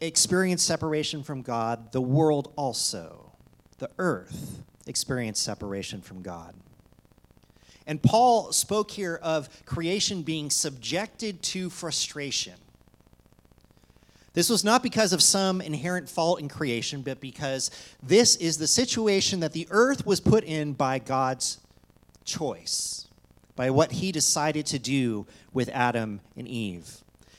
experienced 0.00 0.66
separation 0.66 1.22
from 1.22 1.42
God, 1.42 1.92
the 1.92 2.00
world 2.00 2.52
also, 2.56 3.32
the 3.78 3.90
earth, 3.98 4.62
experienced 4.86 5.42
separation 5.42 6.00
from 6.00 6.22
God. 6.22 6.54
And 7.86 8.02
Paul 8.02 8.52
spoke 8.52 8.90
here 8.90 9.18
of 9.22 9.48
creation 9.64 10.22
being 10.22 10.50
subjected 10.50 11.42
to 11.44 11.70
frustration. 11.70 12.54
This 14.38 14.50
was 14.50 14.62
not 14.62 14.84
because 14.84 15.12
of 15.12 15.20
some 15.20 15.60
inherent 15.60 16.08
fault 16.08 16.38
in 16.38 16.48
creation, 16.48 17.02
but 17.02 17.20
because 17.20 17.72
this 18.04 18.36
is 18.36 18.56
the 18.56 18.68
situation 18.68 19.40
that 19.40 19.52
the 19.52 19.66
earth 19.68 20.06
was 20.06 20.20
put 20.20 20.44
in 20.44 20.74
by 20.74 21.00
God's 21.00 21.58
choice, 22.24 23.08
by 23.56 23.70
what 23.70 23.90
he 23.90 24.12
decided 24.12 24.64
to 24.66 24.78
do 24.78 25.26
with 25.52 25.68
Adam 25.70 26.20
and 26.36 26.46
Eve. 26.46 26.98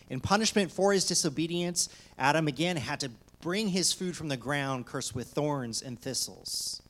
In 0.10 0.20
punishment 0.20 0.74
for 0.74 0.92
his 0.92 1.06
disobedience, 1.06 1.88
Adam 2.18 2.50
again 2.50 2.76
had 2.76 3.00
to 3.00 3.12
bring 3.40 3.70
his 3.70 3.94
food 3.94 4.18
from 4.18 4.28
the 4.28 4.36
ground 4.36 4.86
cursed 4.86 5.16
with 5.16 5.30
thorns 5.30 5.82
and 5.82 6.02
thistles. 6.02 6.82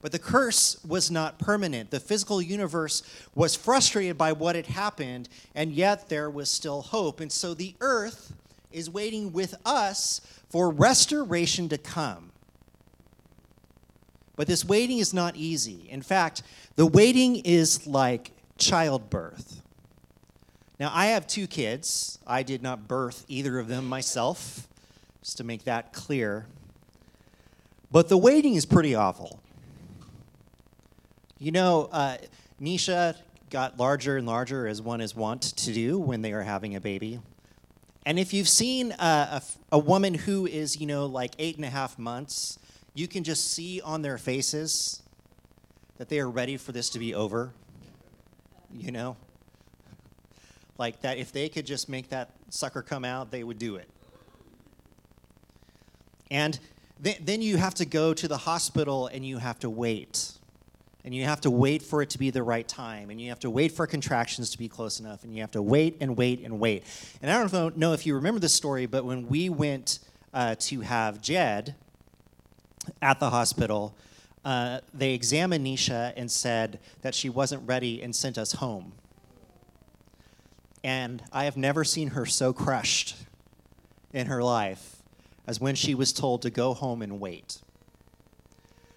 But 0.00 0.12
the 0.12 0.18
curse 0.18 0.82
was 0.84 1.10
not 1.10 1.38
permanent. 1.38 1.90
The 1.90 1.98
physical 1.98 2.40
universe 2.40 3.02
was 3.34 3.56
frustrated 3.56 4.16
by 4.16 4.32
what 4.32 4.54
had 4.54 4.66
happened, 4.66 5.28
and 5.54 5.72
yet 5.72 6.08
there 6.08 6.30
was 6.30 6.50
still 6.50 6.82
hope. 6.82 7.20
And 7.20 7.32
so 7.32 7.52
the 7.52 7.74
earth 7.80 8.32
is 8.70 8.88
waiting 8.88 9.32
with 9.32 9.54
us 9.64 10.20
for 10.50 10.70
restoration 10.70 11.68
to 11.70 11.78
come. 11.78 12.30
But 14.36 14.46
this 14.46 14.64
waiting 14.64 14.98
is 14.98 15.12
not 15.12 15.34
easy. 15.34 15.88
In 15.90 16.00
fact, 16.00 16.42
the 16.76 16.86
waiting 16.86 17.36
is 17.36 17.88
like 17.88 18.30
childbirth. 18.56 19.62
Now, 20.78 20.92
I 20.94 21.06
have 21.06 21.26
two 21.26 21.48
kids. 21.48 22.20
I 22.24 22.44
did 22.44 22.62
not 22.62 22.86
birth 22.86 23.24
either 23.26 23.58
of 23.58 23.66
them 23.66 23.84
myself, 23.86 24.68
just 25.22 25.38
to 25.38 25.44
make 25.44 25.64
that 25.64 25.92
clear. 25.92 26.46
But 27.90 28.08
the 28.08 28.16
waiting 28.16 28.54
is 28.54 28.64
pretty 28.64 28.94
awful. 28.94 29.40
You 31.38 31.52
know, 31.52 31.88
uh, 31.92 32.16
Nisha 32.60 33.16
got 33.50 33.78
larger 33.78 34.16
and 34.16 34.26
larger 34.26 34.66
as 34.66 34.82
one 34.82 35.00
is 35.00 35.14
wont 35.14 35.42
to 35.42 35.72
do 35.72 35.98
when 35.98 36.22
they 36.22 36.32
are 36.32 36.42
having 36.42 36.74
a 36.74 36.80
baby. 36.80 37.20
And 38.04 38.18
if 38.18 38.32
you've 38.32 38.48
seen 38.48 38.92
a, 38.92 39.40
a, 39.40 39.42
a 39.72 39.78
woman 39.78 40.14
who 40.14 40.46
is, 40.46 40.80
you 40.80 40.86
know, 40.86 41.06
like 41.06 41.34
eight 41.38 41.56
and 41.56 41.64
a 41.64 41.70
half 41.70 41.98
months, 41.98 42.58
you 42.94 43.06
can 43.06 43.22
just 43.22 43.52
see 43.52 43.80
on 43.80 44.02
their 44.02 44.18
faces 44.18 45.02
that 45.98 46.08
they 46.08 46.18
are 46.18 46.28
ready 46.28 46.56
for 46.56 46.72
this 46.72 46.90
to 46.90 46.98
be 46.98 47.14
over. 47.14 47.52
You 48.74 48.90
know? 48.90 49.16
Like 50.76 51.02
that 51.02 51.18
if 51.18 51.32
they 51.32 51.48
could 51.48 51.66
just 51.66 51.88
make 51.88 52.08
that 52.08 52.30
sucker 52.50 52.82
come 52.82 53.04
out, 53.04 53.30
they 53.30 53.44
would 53.44 53.58
do 53.58 53.76
it. 53.76 53.88
And 56.30 56.58
th- 57.02 57.18
then 57.22 57.42
you 57.42 57.58
have 57.58 57.74
to 57.74 57.84
go 57.84 58.12
to 58.14 58.26
the 58.26 58.38
hospital 58.38 59.06
and 59.06 59.24
you 59.24 59.38
have 59.38 59.58
to 59.60 59.70
wait. 59.70 60.37
And 61.04 61.14
you 61.14 61.24
have 61.24 61.40
to 61.42 61.50
wait 61.50 61.82
for 61.82 62.02
it 62.02 62.10
to 62.10 62.18
be 62.18 62.30
the 62.30 62.42
right 62.42 62.66
time. 62.66 63.10
And 63.10 63.20
you 63.20 63.28
have 63.30 63.40
to 63.40 63.50
wait 63.50 63.72
for 63.72 63.86
contractions 63.86 64.50
to 64.50 64.58
be 64.58 64.68
close 64.68 65.00
enough. 65.00 65.24
And 65.24 65.34
you 65.34 65.40
have 65.40 65.52
to 65.52 65.62
wait 65.62 65.96
and 66.00 66.16
wait 66.16 66.44
and 66.44 66.58
wait. 66.58 66.84
And 67.22 67.30
I 67.30 67.46
don't 67.46 67.76
know 67.76 67.92
if 67.92 68.04
you 68.04 68.14
remember 68.14 68.40
this 68.40 68.54
story, 68.54 68.86
but 68.86 69.04
when 69.04 69.28
we 69.28 69.48
went 69.48 70.00
uh, 70.34 70.56
to 70.58 70.80
have 70.80 71.22
Jed 71.22 71.74
at 73.00 73.20
the 73.20 73.30
hospital, 73.30 73.96
uh, 74.44 74.80
they 74.92 75.14
examined 75.14 75.66
Nisha 75.66 76.12
and 76.16 76.30
said 76.30 76.78
that 77.02 77.14
she 77.14 77.28
wasn't 77.28 77.66
ready 77.66 78.02
and 78.02 78.14
sent 78.14 78.38
us 78.38 78.52
home. 78.52 78.92
And 80.84 81.22
I 81.32 81.44
have 81.44 81.56
never 81.56 81.84
seen 81.84 82.08
her 82.08 82.26
so 82.26 82.52
crushed 82.52 83.16
in 84.12 84.26
her 84.26 84.42
life 84.42 84.96
as 85.46 85.60
when 85.60 85.74
she 85.74 85.94
was 85.94 86.12
told 86.12 86.42
to 86.42 86.50
go 86.50 86.74
home 86.74 87.02
and 87.02 87.20
wait. 87.20 87.58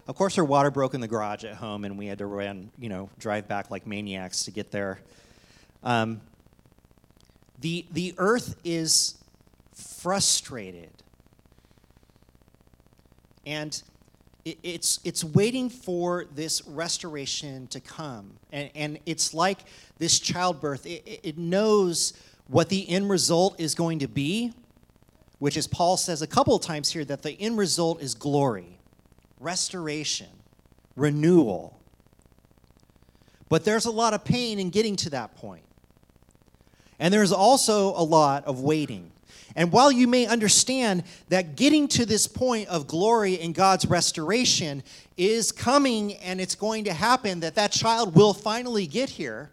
Of 0.08 0.16
course, 0.16 0.36
her 0.36 0.44
water 0.44 0.72
broke 0.72 0.94
in 0.94 1.02
the 1.02 1.08
garage 1.08 1.44
at 1.44 1.56
home, 1.56 1.86
and 1.86 1.98
we 1.98 2.08
had 2.08 2.18
to 2.18 2.26
run, 2.26 2.72
you 2.78 2.90
know, 2.90 3.10
drive 3.20 3.48
back 3.48 3.72
like 3.72 3.86
maniacs 3.88 4.44
to 4.46 4.52
get 4.52 4.72
there. 4.72 5.00
Um, 5.84 6.22
the, 7.60 7.86
the 7.92 8.16
earth 8.18 8.56
is 8.64 9.16
frustrated. 9.74 10.90
And 13.46 13.82
it, 14.46 14.58
it's, 14.64 15.00
it's 15.04 15.24
waiting 15.24 15.70
for 15.70 16.26
this 16.34 16.66
restoration 16.68 17.68
to 17.68 17.80
come. 17.80 18.34
And, 18.52 18.70
and 18.76 19.00
it's 19.06 19.34
like 19.34 19.60
this 19.98 20.20
childbirth, 20.20 20.86
it, 20.86 21.20
it 21.24 21.38
knows 21.38 22.14
what 22.48 22.70
the 22.70 22.90
end 22.90 23.10
result 23.10 23.60
is 23.60 23.76
going 23.76 24.00
to 24.00 24.08
be, 24.08 24.54
which, 25.40 25.58
as 25.58 25.68
Paul 25.68 25.98
says 25.98 26.22
a 26.22 26.28
couple 26.28 26.56
of 26.56 26.62
times 26.62 26.92
here, 26.92 27.06
that 27.06 27.22
the 27.22 27.40
end 27.40 27.58
result 27.58 28.02
is 28.02 28.14
glory, 28.14 28.78
restoration, 29.42 30.30
renewal. 30.96 31.80
But 33.50 33.66
there's 33.66 33.86
a 33.86 33.92
lot 33.92 34.14
of 34.14 34.24
pain 34.24 34.60
in 34.60 34.70
getting 34.70 34.96
to 34.98 35.10
that 35.10 35.36
point. 35.36 35.66
And 37.00 37.14
there's 37.14 37.32
also 37.32 37.90
a 37.90 38.04
lot 38.04 38.46
of 38.46 38.62
waiting. 38.62 39.12
And 39.56 39.72
while 39.72 39.92
you 39.92 40.08
may 40.08 40.28
understand 40.28 41.04
that 41.30 41.56
getting 41.56 41.88
to 41.90 42.06
this 42.06 42.28
point 42.28 42.70
of 42.70 42.88
glory 42.88 43.34
in 43.34 43.52
God's 43.52 43.86
restoration 43.86 44.84
is 45.18 45.52
coming 45.52 46.14
and 46.16 46.40
it's 46.40 46.56
going 46.56 46.86
to 46.86 46.94
happen, 46.94 47.42
that 47.42 47.56
that 47.56 47.72
child 47.72 48.16
will 48.16 48.34
finally 48.34 48.88
get 48.88 49.10
here, 49.10 49.52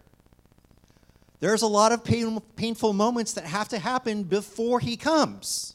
there's 1.41 1.63
a 1.63 1.67
lot 1.67 1.93
of 1.93 2.05
pain, 2.05 2.41
painful 2.57 2.93
moments 2.93 3.33
that 3.33 3.45
have 3.45 3.69
to 3.69 3.79
happen 3.79 4.23
before 4.25 4.81
he 4.81 4.97
comes. 4.97 5.75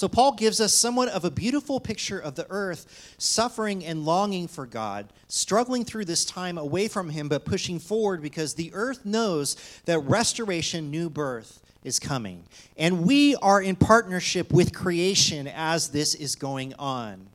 So, 0.00 0.08
Paul 0.08 0.32
gives 0.32 0.62
us 0.62 0.72
somewhat 0.72 1.10
of 1.10 1.26
a 1.26 1.30
beautiful 1.30 1.78
picture 1.78 2.18
of 2.18 2.34
the 2.34 2.46
earth 2.48 3.14
suffering 3.18 3.84
and 3.84 4.06
longing 4.06 4.48
for 4.48 4.64
God, 4.64 5.12
struggling 5.28 5.84
through 5.84 6.06
this 6.06 6.24
time 6.24 6.56
away 6.56 6.88
from 6.88 7.10
Him, 7.10 7.28
but 7.28 7.44
pushing 7.44 7.78
forward 7.78 8.22
because 8.22 8.54
the 8.54 8.70
earth 8.72 9.04
knows 9.04 9.58
that 9.84 9.98
restoration, 9.98 10.90
new 10.90 11.10
birth, 11.10 11.60
is 11.84 11.98
coming. 11.98 12.44
And 12.78 13.04
we 13.04 13.36
are 13.42 13.60
in 13.60 13.76
partnership 13.76 14.54
with 14.54 14.72
creation 14.72 15.46
as 15.46 15.90
this 15.90 16.14
is 16.14 16.34
going 16.34 16.72
on, 16.78 17.26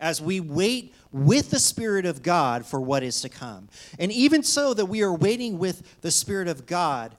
as 0.00 0.20
we 0.20 0.40
wait 0.40 0.96
with 1.12 1.50
the 1.50 1.60
Spirit 1.60 2.06
of 2.06 2.24
God 2.24 2.66
for 2.66 2.80
what 2.80 3.04
is 3.04 3.20
to 3.20 3.28
come. 3.28 3.68
And 4.00 4.10
even 4.10 4.42
so, 4.42 4.74
that 4.74 4.86
we 4.86 5.02
are 5.02 5.14
waiting 5.14 5.60
with 5.60 6.00
the 6.00 6.10
Spirit 6.10 6.48
of 6.48 6.66
God, 6.66 7.14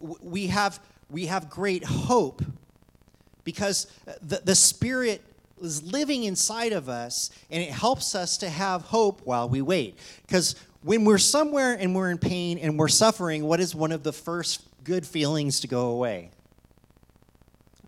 we 0.00 0.48
have, 0.48 0.80
we 1.08 1.26
have 1.26 1.48
great 1.48 1.84
hope 1.84 2.42
because 3.50 3.86
the, 4.22 4.40
the 4.44 4.54
Spirit 4.54 5.22
is 5.60 5.82
living 5.82 6.24
inside 6.24 6.72
of 6.72 6.88
us 6.88 7.30
and 7.50 7.62
it 7.62 7.70
helps 7.70 8.14
us 8.14 8.38
to 8.38 8.48
have 8.48 8.82
hope 8.82 9.20
while 9.24 9.48
we 9.48 9.62
wait. 9.62 9.98
Because 10.26 10.54
when 10.82 11.04
we're 11.04 11.18
somewhere 11.18 11.74
and 11.74 11.94
we're 11.94 12.10
in 12.10 12.18
pain 12.18 12.58
and 12.58 12.78
we're 12.78 12.88
suffering, 12.88 13.44
what 13.44 13.60
is 13.60 13.74
one 13.74 13.92
of 13.92 14.02
the 14.02 14.12
first 14.12 14.62
good 14.84 15.06
feelings 15.06 15.60
to 15.60 15.68
go 15.68 15.90
away? 15.90 16.30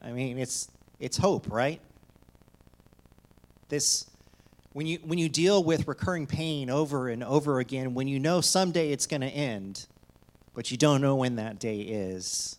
I 0.02 0.12
mean, 0.12 0.38
it's 0.38 0.68
it's 0.98 1.16
hope, 1.16 1.50
right? 1.50 1.80
This 3.68 4.10
when 4.72 4.86
you 4.86 4.98
when 5.04 5.18
you 5.18 5.28
deal 5.28 5.62
with 5.62 5.86
recurring 5.86 6.26
pain 6.26 6.70
over 6.70 7.08
and 7.08 7.22
over 7.22 7.60
again, 7.60 7.94
when 7.94 8.08
you 8.08 8.18
know 8.18 8.40
someday 8.40 8.90
it's 8.90 9.06
going 9.06 9.20
to 9.20 9.28
end, 9.28 9.86
but 10.54 10.70
you 10.70 10.76
don't 10.76 11.00
know 11.00 11.14
when 11.14 11.36
that 11.36 11.58
day 11.58 11.78
is, 11.80 12.58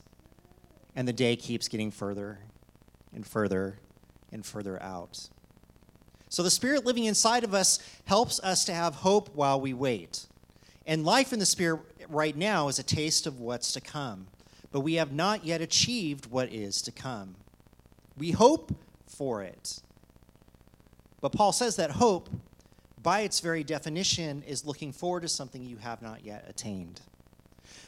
and 0.95 1.07
the 1.07 1.13
day 1.13 1.35
keeps 1.35 1.67
getting 1.67 1.91
further 1.91 2.39
and 3.13 3.25
further 3.25 3.79
and 4.31 4.45
further 4.45 4.81
out. 4.81 5.29
So 6.29 6.41
the 6.41 6.49
Spirit 6.49 6.85
living 6.85 7.05
inside 7.05 7.43
of 7.43 7.53
us 7.53 7.79
helps 8.05 8.39
us 8.39 8.65
to 8.65 8.73
have 8.73 8.95
hope 8.95 9.35
while 9.35 9.61
we 9.61 9.73
wait. 9.73 10.25
And 10.85 11.05
life 11.05 11.31
in 11.31 11.39
the 11.39 11.45
Spirit 11.45 11.81
right 12.09 12.35
now 12.35 12.67
is 12.67 12.79
a 12.79 12.83
taste 12.83 13.27
of 13.27 13.39
what's 13.39 13.71
to 13.73 13.81
come, 13.81 14.27
but 14.71 14.79
we 14.79 14.95
have 14.95 15.13
not 15.13 15.45
yet 15.45 15.61
achieved 15.61 16.31
what 16.31 16.51
is 16.51 16.81
to 16.81 16.91
come. 16.91 17.35
We 18.17 18.31
hope 18.31 18.75
for 19.05 19.43
it. 19.43 19.81
But 21.21 21.31
Paul 21.31 21.53
says 21.53 21.75
that 21.77 21.91
hope, 21.91 22.29
by 23.01 23.21
its 23.21 23.39
very 23.39 23.63
definition, 23.63 24.43
is 24.47 24.65
looking 24.65 24.91
forward 24.91 25.21
to 25.21 25.29
something 25.29 25.63
you 25.63 25.77
have 25.77 26.01
not 26.01 26.25
yet 26.25 26.45
attained. 26.49 27.01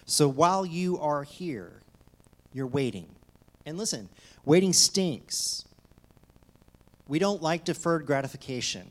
So 0.05 0.29
while 0.29 0.65
you 0.65 0.99
are 0.99 1.23
here, 1.23 1.81
you're 2.53 2.67
waiting. 2.67 3.07
And 3.65 3.77
listen, 3.77 4.09
Waiting 4.45 4.73
stinks. 4.73 5.65
We 7.07 7.17
don't 7.17 7.41
like 7.41 7.65
deferred 7.65 8.05
gratification. 8.05 8.87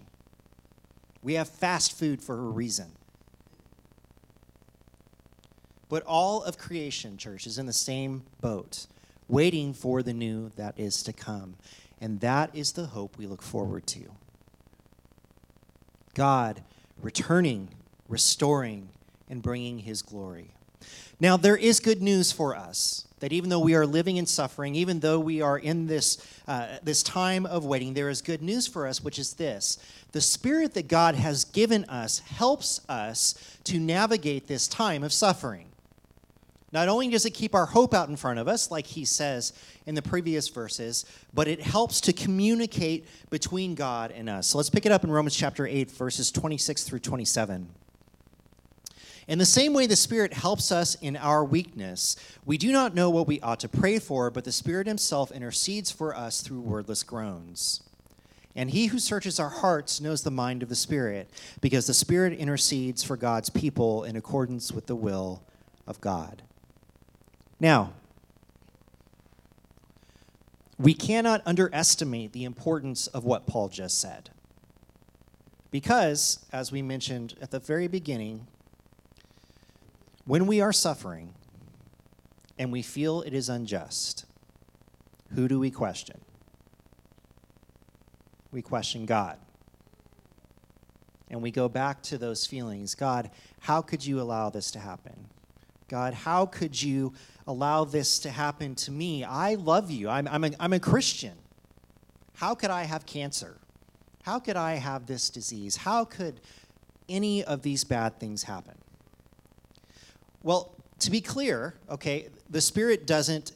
We 1.22 1.34
have 1.34 1.48
fast 1.48 1.96
food 1.96 2.20
for 2.20 2.34
a 2.34 2.50
reason. 2.50 2.92
But 5.88 6.02
all 6.02 6.42
of 6.42 6.58
creation, 6.58 7.16
church, 7.16 7.46
is 7.46 7.56
in 7.56 7.66
the 7.66 7.72
same 7.72 8.24
boat, 8.40 8.86
waiting 9.28 9.72
for 9.72 10.02
the 10.02 10.12
new 10.12 10.50
that 10.56 10.78
is 10.78 11.04
to 11.04 11.12
come. 11.12 11.54
And 12.00 12.20
that 12.20 12.54
is 12.54 12.72
the 12.72 12.86
hope 12.86 13.16
we 13.16 13.26
look 13.26 13.42
forward 13.42 13.86
to. 13.88 14.10
God 16.14 16.62
returning, 17.00 17.68
restoring, 18.08 18.88
and 19.28 19.42
bringing 19.42 19.80
his 19.80 20.02
glory. 20.02 20.50
Now, 21.20 21.36
there 21.36 21.56
is 21.56 21.80
good 21.80 22.02
news 22.02 22.32
for 22.32 22.56
us 22.56 23.06
that 23.20 23.32
even 23.32 23.48
though 23.48 23.60
we 23.60 23.74
are 23.74 23.86
living 23.86 24.18
in 24.18 24.26
suffering, 24.26 24.74
even 24.74 25.00
though 25.00 25.18
we 25.18 25.40
are 25.40 25.58
in 25.58 25.86
this, 25.86 26.18
uh, 26.46 26.66
this 26.82 27.02
time 27.02 27.46
of 27.46 27.64
waiting, 27.64 27.94
there 27.94 28.10
is 28.10 28.20
good 28.20 28.42
news 28.42 28.66
for 28.66 28.86
us, 28.86 29.02
which 29.02 29.18
is 29.18 29.34
this 29.34 29.78
the 30.12 30.20
Spirit 30.20 30.74
that 30.74 30.88
God 30.88 31.14
has 31.14 31.44
given 31.44 31.84
us 31.86 32.18
helps 32.18 32.80
us 32.88 33.34
to 33.64 33.78
navigate 33.80 34.46
this 34.46 34.68
time 34.68 35.02
of 35.02 35.12
suffering. 35.12 35.68
Not 36.70 36.88
only 36.88 37.08
does 37.08 37.24
it 37.24 37.30
keep 37.30 37.54
our 37.54 37.66
hope 37.66 37.94
out 37.94 38.08
in 38.08 38.16
front 38.16 38.40
of 38.40 38.48
us, 38.48 38.70
like 38.70 38.86
he 38.86 39.04
says 39.04 39.52
in 39.86 39.94
the 39.94 40.02
previous 40.02 40.48
verses, 40.48 41.06
but 41.32 41.48
it 41.48 41.62
helps 41.62 42.00
to 42.02 42.12
communicate 42.12 43.06
between 43.30 43.74
God 43.74 44.10
and 44.10 44.28
us. 44.28 44.48
So 44.48 44.58
let's 44.58 44.70
pick 44.70 44.84
it 44.84 44.92
up 44.92 45.04
in 45.04 45.10
Romans 45.10 45.36
chapter 45.36 45.66
8, 45.66 45.90
verses 45.92 46.32
26 46.32 46.82
through 46.82 46.98
27. 46.98 47.68
In 49.26 49.38
the 49.38 49.46
same 49.46 49.72
way, 49.72 49.86
the 49.86 49.96
Spirit 49.96 50.34
helps 50.34 50.70
us 50.70 50.96
in 50.96 51.16
our 51.16 51.44
weakness. 51.44 52.16
We 52.44 52.58
do 52.58 52.72
not 52.72 52.94
know 52.94 53.08
what 53.08 53.26
we 53.26 53.40
ought 53.40 53.60
to 53.60 53.68
pray 53.68 53.98
for, 53.98 54.30
but 54.30 54.44
the 54.44 54.52
Spirit 54.52 54.86
Himself 54.86 55.32
intercedes 55.32 55.90
for 55.90 56.14
us 56.14 56.42
through 56.42 56.60
wordless 56.60 57.02
groans. 57.02 57.82
And 58.54 58.70
He 58.70 58.86
who 58.86 58.98
searches 58.98 59.40
our 59.40 59.48
hearts 59.48 60.00
knows 60.00 60.22
the 60.22 60.30
mind 60.30 60.62
of 60.62 60.68
the 60.68 60.74
Spirit, 60.74 61.30
because 61.60 61.86
the 61.86 61.94
Spirit 61.94 62.38
intercedes 62.38 63.02
for 63.02 63.16
God's 63.16 63.48
people 63.50 64.04
in 64.04 64.14
accordance 64.14 64.72
with 64.72 64.86
the 64.86 64.96
will 64.96 65.42
of 65.86 66.00
God. 66.00 66.42
Now, 67.58 67.94
we 70.78 70.92
cannot 70.92 71.40
underestimate 71.46 72.32
the 72.32 72.44
importance 72.44 73.06
of 73.06 73.24
what 73.24 73.46
Paul 73.46 73.68
just 73.68 73.98
said. 74.00 74.30
Because, 75.70 76.44
as 76.52 76.70
we 76.70 76.82
mentioned 76.82 77.36
at 77.40 77.50
the 77.50 77.58
very 77.58 77.88
beginning, 77.88 78.46
when 80.26 80.46
we 80.46 80.60
are 80.60 80.72
suffering 80.72 81.34
and 82.58 82.72
we 82.72 82.82
feel 82.82 83.22
it 83.22 83.34
is 83.34 83.48
unjust, 83.48 84.24
who 85.34 85.48
do 85.48 85.58
we 85.58 85.70
question? 85.70 86.20
We 88.52 88.62
question 88.62 89.04
God. 89.06 89.38
And 91.28 91.42
we 91.42 91.50
go 91.50 91.68
back 91.68 92.02
to 92.04 92.18
those 92.18 92.46
feelings 92.46 92.94
God, 92.94 93.30
how 93.60 93.82
could 93.82 94.04
you 94.04 94.20
allow 94.20 94.50
this 94.50 94.70
to 94.72 94.78
happen? 94.78 95.28
God, 95.88 96.14
how 96.14 96.46
could 96.46 96.80
you 96.80 97.12
allow 97.46 97.84
this 97.84 98.18
to 98.20 98.30
happen 98.30 98.74
to 98.76 98.90
me? 98.90 99.24
I 99.24 99.54
love 99.54 99.90
you. 99.90 100.08
I'm, 100.08 100.26
I'm, 100.28 100.44
a, 100.44 100.50
I'm 100.58 100.72
a 100.72 100.80
Christian. 100.80 101.34
How 102.34 102.54
could 102.54 102.70
I 102.70 102.84
have 102.84 103.04
cancer? 103.04 103.58
How 104.22 104.38
could 104.38 104.56
I 104.56 104.74
have 104.74 105.06
this 105.06 105.28
disease? 105.28 105.76
How 105.76 106.04
could 106.04 106.40
any 107.08 107.44
of 107.44 107.62
these 107.62 107.84
bad 107.84 108.18
things 108.18 108.44
happen? 108.44 108.74
Well, 110.44 110.76
to 111.00 111.10
be 111.10 111.22
clear, 111.22 111.74
okay, 111.90 112.28
the 112.50 112.60
Spirit 112.60 113.06
doesn't 113.06 113.52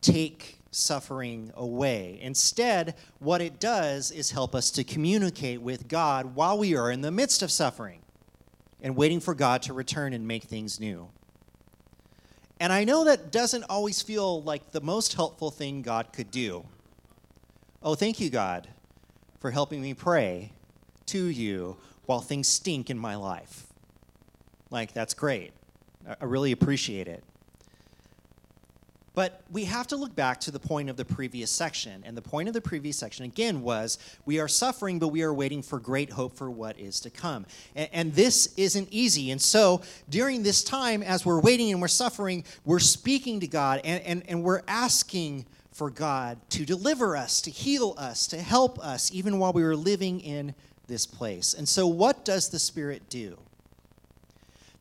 take 0.00 0.58
suffering 0.72 1.52
away. 1.54 2.18
Instead, 2.20 2.96
what 3.20 3.40
it 3.40 3.60
does 3.60 4.10
is 4.10 4.32
help 4.32 4.54
us 4.54 4.72
to 4.72 4.82
communicate 4.82 5.62
with 5.62 5.86
God 5.86 6.34
while 6.34 6.58
we 6.58 6.76
are 6.76 6.90
in 6.90 7.02
the 7.02 7.12
midst 7.12 7.42
of 7.42 7.52
suffering 7.52 8.02
and 8.82 8.96
waiting 8.96 9.20
for 9.20 9.32
God 9.32 9.62
to 9.62 9.72
return 9.72 10.12
and 10.12 10.26
make 10.26 10.42
things 10.42 10.80
new. 10.80 11.08
And 12.58 12.72
I 12.72 12.82
know 12.82 13.04
that 13.04 13.30
doesn't 13.30 13.64
always 13.70 14.02
feel 14.02 14.42
like 14.42 14.72
the 14.72 14.80
most 14.80 15.14
helpful 15.14 15.52
thing 15.52 15.82
God 15.82 16.12
could 16.12 16.32
do. 16.32 16.66
Oh, 17.80 17.94
thank 17.94 18.18
you, 18.18 18.28
God, 18.28 18.68
for 19.38 19.52
helping 19.52 19.80
me 19.80 19.94
pray 19.94 20.52
to 21.06 21.26
you 21.26 21.76
while 22.06 22.20
things 22.20 22.48
stink 22.48 22.90
in 22.90 22.98
my 22.98 23.14
life. 23.14 23.66
Like, 24.70 24.92
that's 24.92 25.14
great. 25.14 25.52
I 26.08 26.24
really 26.24 26.52
appreciate 26.52 27.08
it. 27.08 27.24
But 29.14 29.44
we 29.52 29.64
have 29.66 29.86
to 29.88 29.96
look 29.96 30.16
back 30.16 30.40
to 30.40 30.50
the 30.50 30.58
point 30.58 30.90
of 30.90 30.96
the 30.96 31.04
previous 31.04 31.48
section. 31.48 32.02
And 32.04 32.16
the 32.16 32.22
point 32.22 32.48
of 32.48 32.54
the 32.54 32.60
previous 32.60 32.98
section, 32.98 33.24
again, 33.24 33.62
was 33.62 33.96
we 34.26 34.40
are 34.40 34.48
suffering, 34.48 34.98
but 34.98 35.08
we 35.08 35.22
are 35.22 35.32
waiting 35.32 35.62
for 35.62 35.78
great 35.78 36.10
hope 36.10 36.36
for 36.36 36.50
what 36.50 36.80
is 36.80 36.98
to 37.00 37.10
come. 37.10 37.46
And, 37.76 37.88
and, 37.92 38.14
this 38.14 38.52
isn't 38.56 38.88
easy. 38.90 39.30
And 39.30 39.40
so 39.40 39.82
during 40.08 40.42
this 40.42 40.64
time, 40.64 41.02
as 41.04 41.24
we're 41.24 41.40
waiting 41.40 41.70
and 41.70 41.80
we're 41.80 41.86
suffering, 41.86 42.44
we're 42.64 42.80
speaking 42.80 43.38
to 43.40 43.46
God 43.46 43.80
and, 43.84 44.02
and, 44.02 44.22
and 44.28 44.42
we're 44.42 44.62
asking 44.66 45.46
for 45.70 45.90
God 45.90 46.38
to 46.50 46.64
deliver 46.64 47.16
us, 47.16 47.40
to 47.42 47.50
heal 47.50 47.94
us, 47.96 48.26
to 48.28 48.40
help 48.40 48.80
us, 48.80 49.12
even 49.12 49.38
while 49.38 49.52
we 49.52 49.62
were 49.62 49.76
living 49.76 50.20
in 50.20 50.56
this 50.88 51.06
place. 51.06 51.54
And 51.54 51.68
so, 51.68 51.86
what 51.86 52.24
does 52.24 52.48
the 52.48 52.58
Spirit 52.58 53.08
do? 53.08 53.38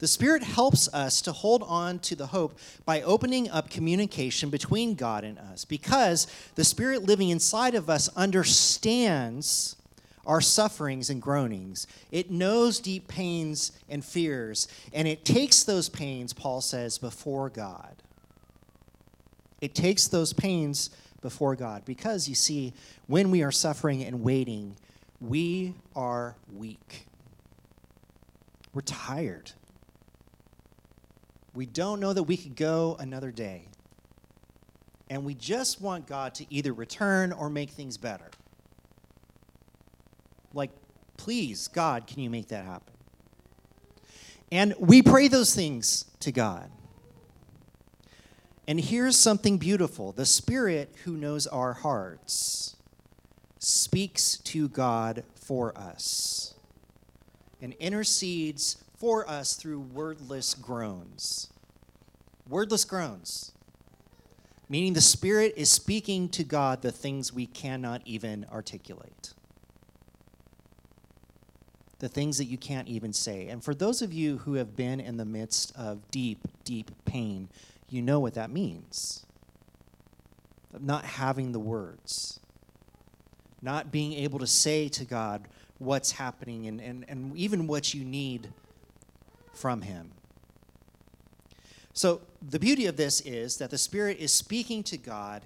The 0.04 0.10
Spirit 0.10 0.44
helps 0.44 0.94
us 0.94 1.22
to 1.22 1.32
hold 1.32 1.64
on 1.64 1.98
to 2.00 2.14
the 2.14 2.28
hope 2.28 2.60
by 2.84 3.02
opening 3.04 3.50
up 3.50 3.70
communication 3.70 4.50
between 4.50 4.96
God 4.96 5.24
and 5.24 5.40
us 5.40 5.64
because 5.64 6.28
the 6.56 6.66
Spirit 6.66 7.04
living 7.04 7.30
inside 7.30 7.74
of 7.74 7.90
us 7.90 8.10
understands 8.18 9.78
our 10.26 10.42
sufferings 10.42 11.10
and 11.10 11.22
groanings. 11.22 11.88
It 12.12 12.30
knows 12.30 12.82
deep 12.82 13.08
pains 13.08 13.72
and 13.88 14.04
fears, 14.04 14.68
and 14.92 15.08
it 15.08 15.24
takes 15.24 15.64
those 15.64 15.88
pains, 15.88 16.34
Paul 16.34 16.60
says, 16.60 16.98
before 16.98 17.50
God. 17.50 17.96
It 19.62 19.74
takes 19.74 20.10
those 20.10 20.34
pains 20.34 20.90
before 21.22 21.56
God 21.56 21.86
because, 21.86 22.28
you 22.28 22.36
see, 22.36 22.74
when 23.08 23.32
we 23.32 23.42
are 23.42 23.54
suffering 23.54 24.04
and 24.04 24.22
waiting, 24.22 24.76
we 25.22 25.76
are 25.96 26.36
weak. 26.54 27.08
We're 28.74 28.82
tired. 28.82 29.54
We 31.54 31.66
don't 31.66 32.00
know 32.00 32.14
that 32.14 32.24
we 32.24 32.38
could 32.38 32.56
go 32.56 32.96
another 33.00 33.32
day. 33.32 33.68
And 35.10 35.24
we 35.24 35.36
just 35.36 35.82
want 35.82 36.08
God 36.08 36.34
to 36.36 36.54
either 36.54 36.74
return 36.74 37.32
or 37.32 37.50
make 37.50 37.70
things 37.70 37.98
better. 37.98 38.30
Like, 40.54 40.72
please, 41.18 41.68
God, 41.68 42.08
can 42.08 42.22
you 42.22 42.30
make 42.30 42.48
that 42.48 42.66
happen? 42.66 42.94
And 44.52 44.74
we 44.80 45.02
pray 45.02 45.28
those 45.28 45.54
things 45.54 46.06
to 46.22 46.32
God. 46.32 46.72
And 48.68 48.80
here's 48.80 49.18
something 49.18 49.58
beautiful 49.58 50.12
the 50.14 50.26
Spirit 50.26 50.96
who 51.04 51.18
knows 51.18 51.48
our 51.48 51.74
hearts 51.74 52.76
speaks 53.60 54.38
to 54.38 54.68
God 54.70 55.24
for 55.36 55.78
us 55.78 56.54
and 57.62 57.74
intercedes 57.74 58.83
for 59.04 59.30
us 59.30 59.56
through 59.56 59.82
wordless 59.82 60.54
groans. 60.54 61.50
Wordless 62.48 62.86
groans. 62.86 63.52
Meaning 64.70 64.94
the 64.94 65.02
Spirit 65.02 65.54
is 65.58 65.70
speaking 65.70 66.30
to 66.30 66.46
God 66.46 66.82
the 66.82 66.92
things 66.94 67.34
we 67.34 67.46
cannot 67.46 68.02
even 68.06 68.46
articulate. 68.50 69.34
The 72.00 72.08
things 72.08 72.38
that 72.38 72.46
you 72.46 72.58
can't 72.58 72.88
even 72.88 73.12
say. 73.12 73.50
And 73.50 73.62
for 73.62 73.76
those 73.76 74.02
of 74.02 74.14
you 74.14 74.38
who 74.38 74.54
have 74.54 74.74
been 74.78 75.02
in 75.02 75.18
the 75.18 75.26
midst 75.26 75.76
of 75.76 76.10
deep, 76.10 76.40
deep 76.64 76.90
pain, 77.04 77.50
you 77.90 78.02
know 78.02 78.22
what 78.22 78.36
that 78.36 78.52
means. 78.52 79.26
Not 80.80 81.04
having 81.04 81.52
the 81.52 81.60
words, 81.60 82.40
not 83.62 83.92
being 83.92 84.14
able 84.14 84.40
to 84.40 84.48
say 84.48 84.88
to 84.88 85.04
God 85.04 85.50
what's 85.78 86.14
happening 86.14 86.68
and, 86.68 86.80
and, 86.80 87.04
and 87.10 87.36
even 87.36 87.68
what 87.68 87.94
you 87.94 88.06
need 88.06 88.54
from 89.54 89.82
him. 89.82 90.12
So, 91.94 92.22
the 92.42 92.60
beauty 92.60 92.88
of 92.88 92.98
this 92.98 93.22
is 93.22 93.58
that 93.58 93.70
the 93.70 93.78
Spirit 93.78 94.18
is 94.20 94.34
speaking 94.34 94.84
to 94.86 94.98
God, 94.98 95.44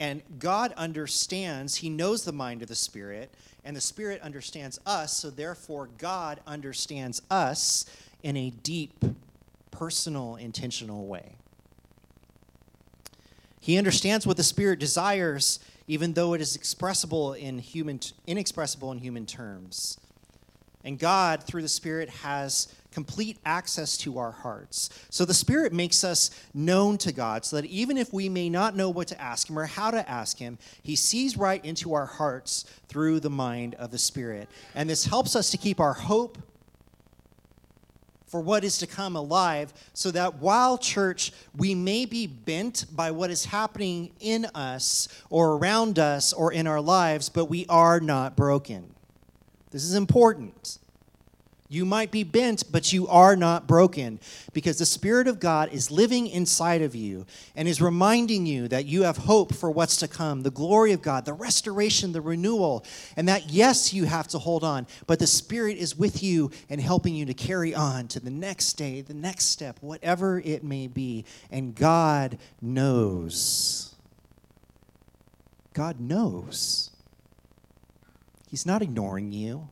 and 0.00 0.22
God 0.38 0.72
understands, 0.72 1.76
He 1.76 1.90
knows 1.90 2.24
the 2.24 2.32
mind 2.32 2.62
of 2.62 2.68
the 2.68 2.74
Spirit, 2.74 3.30
and 3.62 3.76
the 3.76 3.80
Spirit 3.80 4.22
understands 4.22 4.80
us, 4.86 5.16
so 5.16 5.28
therefore, 5.28 5.90
God 5.98 6.40
understands 6.46 7.20
us 7.30 7.84
in 8.22 8.36
a 8.36 8.50
deep, 8.50 9.04
personal, 9.70 10.36
intentional 10.36 11.06
way. 11.06 11.36
He 13.60 13.76
understands 13.76 14.26
what 14.26 14.36
the 14.36 14.42
Spirit 14.42 14.78
desires, 14.78 15.58
even 15.86 16.14
though 16.14 16.32
it 16.32 16.40
is 16.40 16.56
expressible 16.56 17.34
in 17.34 17.58
human, 17.58 18.00
inexpressible 18.26 18.90
in 18.92 18.98
human 18.98 19.26
terms. 19.26 19.98
And 20.84 20.98
God, 20.98 21.42
through 21.42 21.62
the 21.62 21.68
Spirit, 21.68 22.08
has 22.08 22.72
complete 22.96 23.36
access 23.44 23.98
to 23.98 24.18
our 24.18 24.32
hearts. 24.32 24.88
So 25.10 25.26
the 25.26 25.34
Spirit 25.34 25.70
makes 25.70 26.02
us 26.02 26.30
known 26.54 26.96
to 26.96 27.12
God 27.12 27.44
so 27.44 27.56
that 27.56 27.66
even 27.66 27.98
if 27.98 28.10
we 28.10 28.30
may 28.30 28.48
not 28.48 28.74
know 28.74 28.88
what 28.88 29.08
to 29.08 29.20
ask 29.20 29.50
Him 29.50 29.58
or 29.58 29.66
how 29.66 29.90
to 29.90 30.10
ask 30.10 30.38
Him, 30.38 30.56
He 30.82 30.96
sees 30.96 31.36
right 31.36 31.62
into 31.62 31.92
our 31.92 32.06
hearts 32.06 32.64
through 32.88 33.20
the 33.20 33.28
mind 33.28 33.74
of 33.74 33.90
the 33.90 33.98
Spirit. 33.98 34.48
And 34.74 34.88
this 34.88 35.04
helps 35.04 35.36
us 35.36 35.50
to 35.50 35.58
keep 35.58 35.78
our 35.78 35.92
hope 35.92 36.38
for 38.28 38.40
what 38.40 38.64
is 38.64 38.78
to 38.78 38.86
come 38.86 39.14
alive, 39.14 39.74
so 39.92 40.10
that 40.12 40.36
while, 40.36 40.78
church, 40.78 41.32
we 41.54 41.74
may 41.74 42.06
be 42.06 42.26
bent 42.26 42.86
by 42.90 43.10
what 43.10 43.30
is 43.30 43.44
happening 43.44 44.10
in 44.20 44.46
us 44.54 45.06
or 45.28 45.58
around 45.58 45.98
us 45.98 46.32
or 46.32 46.50
in 46.50 46.66
our 46.66 46.80
lives, 46.80 47.28
but 47.28 47.44
we 47.44 47.66
are 47.68 48.00
not 48.00 48.36
broken. 48.36 48.94
This 49.70 49.84
is 49.84 49.94
important. 49.94 50.78
You 51.68 51.84
might 51.84 52.12
be 52.12 52.22
bent, 52.22 52.70
but 52.70 52.92
you 52.92 53.08
are 53.08 53.34
not 53.34 53.66
broken 53.66 54.20
because 54.52 54.78
the 54.78 54.86
Spirit 54.86 55.26
of 55.26 55.40
God 55.40 55.72
is 55.72 55.90
living 55.90 56.28
inside 56.28 56.80
of 56.80 56.94
you 56.94 57.26
and 57.56 57.66
is 57.66 57.82
reminding 57.82 58.46
you 58.46 58.68
that 58.68 58.86
you 58.86 59.02
have 59.02 59.16
hope 59.16 59.52
for 59.52 59.70
what's 59.70 59.96
to 59.98 60.08
come, 60.08 60.42
the 60.42 60.50
glory 60.50 60.92
of 60.92 61.02
God, 61.02 61.24
the 61.24 61.32
restoration, 61.32 62.12
the 62.12 62.20
renewal, 62.20 62.84
and 63.16 63.28
that 63.28 63.50
yes, 63.50 63.92
you 63.92 64.04
have 64.04 64.28
to 64.28 64.38
hold 64.38 64.62
on, 64.62 64.86
but 65.08 65.18
the 65.18 65.26
Spirit 65.26 65.76
is 65.76 65.96
with 65.98 66.22
you 66.22 66.52
and 66.70 66.80
helping 66.80 67.14
you 67.14 67.26
to 67.26 67.34
carry 67.34 67.74
on 67.74 68.06
to 68.08 68.20
the 68.20 68.30
next 68.30 68.74
day, 68.74 69.00
the 69.00 69.14
next 69.14 69.46
step, 69.46 69.78
whatever 69.80 70.38
it 70.38 70.62
may 70.62 70.86
be. 70.86 71.24
And 71.50 71.74
God 71.74 72.38
knows. 72.62 73.94
God 75.74 76.00
knows. 76.00 76.90
He's 78.48 78.64
not 78.64 78.82
ignoring 78.82 79.32
you. 79.32 79.68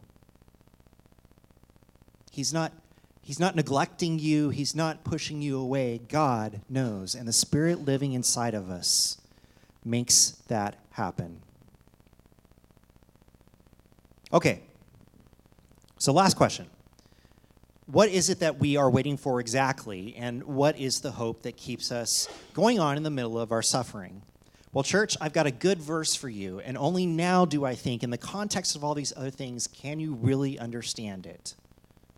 He's 2.35 2.53
not 2.53 2.73
He's 3.25 3.40
not 3.40 3.57
neglecting 3.57 4.18
you, 4.18 4.51
he's 4.51 4.75
not 4.75 5.03
pushing 5.03 5.40
you 5.40 5.59
away. 5.59 5.99
God 6.11 6.61
knows, 6.68 7.14
and 7.14 7.27
the 7.27 7.33
spirit 7.33 7.83
living 7.83 8.12
inside 8.12 8.53
of 8.53 8.68
us 8.68 9.16
makes 9.83 10.33
that 10.49 10.77
happen. 10.90 11.40
Okay. 14.31 14.61
So 15.97 16.12
last 16.12 16.37
question. 16.37 16.66
What 17.87 18.11
is 18.11 18.29
it 18.29 18.40
that 18.40 18.59
we 18.59 18.77
are 18.77 18.90
waiting 18.90 19.16
for 19.16 19.40
exactly, 19.40 20.14
and 20.16 20.44
what 20.44 20.79
is 20.79 21.01
the 21.01 21.12
hope 21.12 21.42
that 21.44 21.57
keeps 21.57 21.90
us 21.90 22.29
going 22.53 22.79
on 22.79 22.99
in 22.99 23.05
the 23.05 23.11
middle 23.11 23.38
of 23.38 23.53
our 23.53 23.62
suffering? 23.62 24.20
Well, 24.75 24.85
church, 24.85 25.16
I've 25.18 25.33
got 25.33 25.47
a 25.47 25.51
good 25.51 25.79
verse 25.79 26.14
for 26.14 26.29
you, 26.29 26.61
and 26.61 26.77
only 26.77 27.07
now 27.07 27.47
do 27.47 27.64
I 27.64 27.75
think, 27.75 28.03
in 28.03 28.11
the 28.11 28.18
context 28.18 28.77
of 28.77 28.85
all 28.85 28.92
these 28.92 29.14
other 29.16 29.31
things, 29.31 29.66
can 29.66 29.99
you 29.99 30.12
really 30.12 30.59
understand 30.59 31.25
it. 31.25 31.55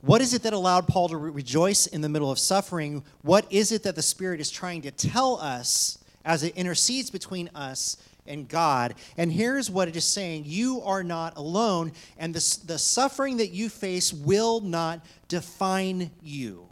What 0.00 0.20
is 0.20 0.32
it 0.32 0.42
that 0.42 0.52
allowed 0.52 0.86
Paul 0.86 1.08
to 1.08 1.16
re- 1.16 1.30
rejoice 1.30 1.86
in 1.86 2.00
the 2.00 2.08
middle 2.08 2.30
of 2.30 2.38
suffering? 2.38 3.04
What 3.22 3.50
is 3.50 3.72
it 3.72 3.82
that 3.82 3.96
the 3.96 4.02
Spirit 4.02 4.40
is 4.40 4.50
trying 4.50 4.82
to 4.82 4.90
tell 4.90 5.36
us 5.40 5.98
as 6.24 6.42
it 6.42 6.54
intercedes 6.56 7.10
between 7.10 7.50
us 7.54 7.96
and 8.26 8.48
God? 8.48 8.94
And 9.16 9.32
here's 9.32 9.70
what 9.70 9.88
it 9.88 9.96
is 9.96 10.04
saying 10.04 10.44
You 10.46 10.82
are 10.82 11.02
not 11.02 11.36
alone, 11.36 11.92
and 12.16 12.32
the, 12.32 12.58
the 12.66 12.78
suffering 12.78 13.38
that 13.38 13.50
you 13.50 13.68
face 13.68 14.12
will 14.12 14.60
not 14.60 15.04
define 15.26 16.12
you. 16.22 16.68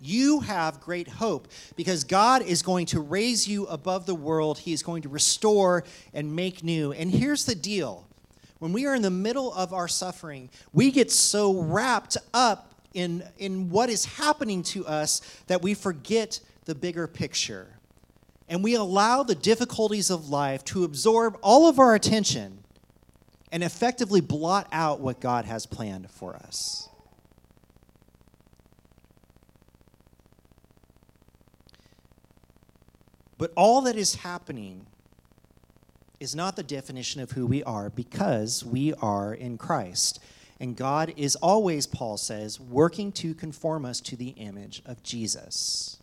You 0.00 0.40
have 0.40 0.80
great 0.80 1.08
hope 1.08 1.48
because 1.74 2.04
God 2.04 2.42
is 2.42 2.62
going 2.62 2.86
to 2.86 3.00
raise 3.00 3.48
you 3.48 3.66
above 3.66 4.06
the 4.06 4.14
world. 4.14 4.58
He 4.58 4.72
is 4.72 4.84
going 4.84 5.02
to 5.02 5.08
restore 5.08 5.82
and 6.14 6.36
make 6.36 6.62
new. 6.62 6.92
And 6.92 7.10
here's 7.10 7.44
the 7.44 7.56
deal 7.56 8.07
when 8.58 8.72
we 8.72 8.86
are 8.86 8.94
in 8.94 9.02
the 9.02 9.10
middle 9.10 9.52
of 9.54 9.72
our 9.72 9.88
suffering, 9.88 10.50
we 10.72 10.90
get 10.90 11.10
so 11.10 11.60
wrapped 11.62 12.16
up 12.34 12.74
in, 12.92 13.22
in 13.38 13.70
what 13.70 13.88
is 13.88 14.04
happening 14.04 14.62
to 14.64 14.86
us 14.86 15.20
that 15.46 15.62
we 15.62 15.74
forget 15.74 16.40
the 16.64 16.74
bigger 16.74 17.06
picture. 17.06 17.68
And 18.48 18.64
we 18.64 18.74
allow 18.74 19.22
the 19.22 19.34
difficulties 19.34 20.10
of 20.10 20.28
life 20.28 20.64
to 20.66 20.84
absorb 20.84 21.38
all 21.42 21.68
of 21.68 21.78
our 21.78 21.94
attention 21.94 22.64
and 23.52 23.62
effectively 23.62 24.20
blot 24.20 24.66
out 24.72 25.00
what 25.00 25.20
God 25.20 25.44
has 25.44 25.66
planned 25.66 26.10
for 26.10 26.34
us. 26.34 26.88
But 33.36 33.52
all 33.56 33.82
that 33.82 33.96
is 33.96 34.16
happening 34.16 34.86
is 36.20 36.34
not 36.34 36.56
the 36.56 36.62
definition 36.62 37.20
of 37.20 37.32
who 37.32 37.46
we 37.46 37.62
are 37.62 37.90
because 37.90 38.64
we 38.64 38.92
are 38.94 39.32
in 39.32 39.56
Christ. 39.56 40.20
And 40.60 40.76
God 40.76 41.14
is 41.16 41.36
always, 41.36 41.86
Paul 41.86 42.16
says, 42.16 42.58
working 42.58 43.12
to 43.12 43.34
conform 43.34 43.84
us 43.84 44.00
to 44.02 44.16
the 44.16 44.30
image 44.30 44.82
of 44.84 45.02
Jesus. 45.02 46.00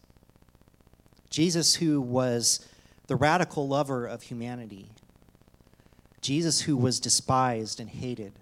Jesus, 1.29 1.75
who 1.75 1.99
was 1.99 2.65
the 3.07 3.17
radical 3.17 3.67
lover 3.67 4.05
of 4.05 4.23
humanity. 4.23 4.89
Jesus, 6.21 6.61
who 6.61 6.77
was 6.77 6.99
despised 6.99 7.79
and 7.79 7.89
hated. 7.89 8.33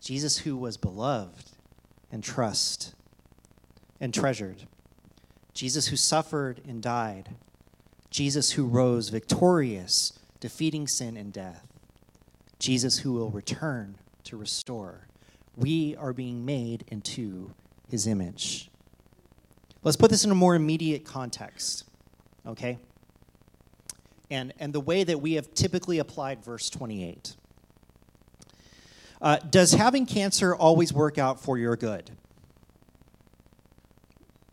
Jesus, 0.00 0.38
who 0.38 0.56
was 0.56 0.76
beloved 0.76 1.50
and 2.12 2.22
trust 2.22 2.94
and 3.98 4.12
treasured. 4.12 4.66
Jesus, 5.54 5.88
who 5.88 5.96
suffered 5.96 6.60
and 6.68 6.82
died. 6.82 7.30
Jesus, 8.10 8.52
who 8.52 8.66
rose 8.66 9.08
victorious 9.08 10.12
defeating 10.44 10.86
sin 10.86 11.16
and 11.16 11.32
death. 11.32 11.66
Jesus, 12.58 12.98
who 12.98 13.14
will 13.14 13.30
return 13.30 13.96
to 14.24 14.36
restore. 14.36 15.08
We 15.56 15.96
are 15.96 16.12
being 16.12 16.44
made 16.44 16.84
into 16.88 17.54
his 17.88 18.06
image. 18.06 18.68
Let's 19.82 19.96
put 19.96 20.10
this 20.10 20.22
in 20.22 20.30
a 20.30 20.34
more 20.34 20.54
immediate 20.54 21.02
context, 21.02 21.84
okay? 22.46 22.76
And, 24.30 24.52
and 24.58 24.74
the 24.74 24.80
way 24.80 25.02
that 25.02 25.18
we 25.22 25.32
have 25.32 25.54
typically 25.54 25.98
applied 25.98 26.44
verse 26.44 26.68
28. 26.68 27.36
Uh, 29.22 29.38
does 29.38 29.72
having 29.72 30.04
cancer 30.04 30.54
always 30.54 30.92
work 30.92 31.16
out 31.16 31.40
for 31.40 31.56
your 31.56 31.74
good? 31.74 32.10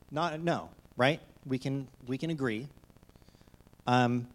Not, 0.09 0.39
no, 0.39 0.69
right? 0.95 1.19
We 1.45 1.57
can, 1.57 1.89
we 2.07 2.17
can 2.17 2.29
agree. 2.29 2.69
Um, 3.85 4.27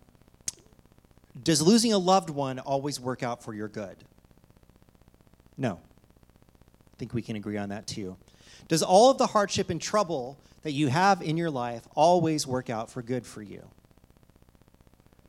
does 1.42 1.61
losing 1.61 1.92
a 1.92 1.99
loved 1.99 2.31
one 2.31 2.59
always 2.59 2.99
work 3.01 3.22
out 3.22 3.42
for 3.42 3.55
your 3.55 3.68
good? 3.68 3.96
No. 5.57 5.81
I 6.94 6.96
think 6.99 7.14
we 7.14 7.22
can 7.22 7.37
agree 7.37 7.57
on 7.57 7.68
that 7.70 7.87
too. 7.87 8.16
Does 8.68 8.83
all 8.83 9.11
of 9.11 9.18
the 9.18 9.29
hardship 9.29 9.70
and 9.70 9.81
trouble 9.81 10.38
that 10.62 10.72
you 10.72 10.88
have 10.88 11.22
in 11.22 11.37
your 11.37 11.51
life 11.51 11.83
always 11.94 12.46
work 12.46 12.70
out 12.70 12.90
for 12.90 13.03
good 13.03 13.27
for 13.27 13.42
you? 13.42 13.62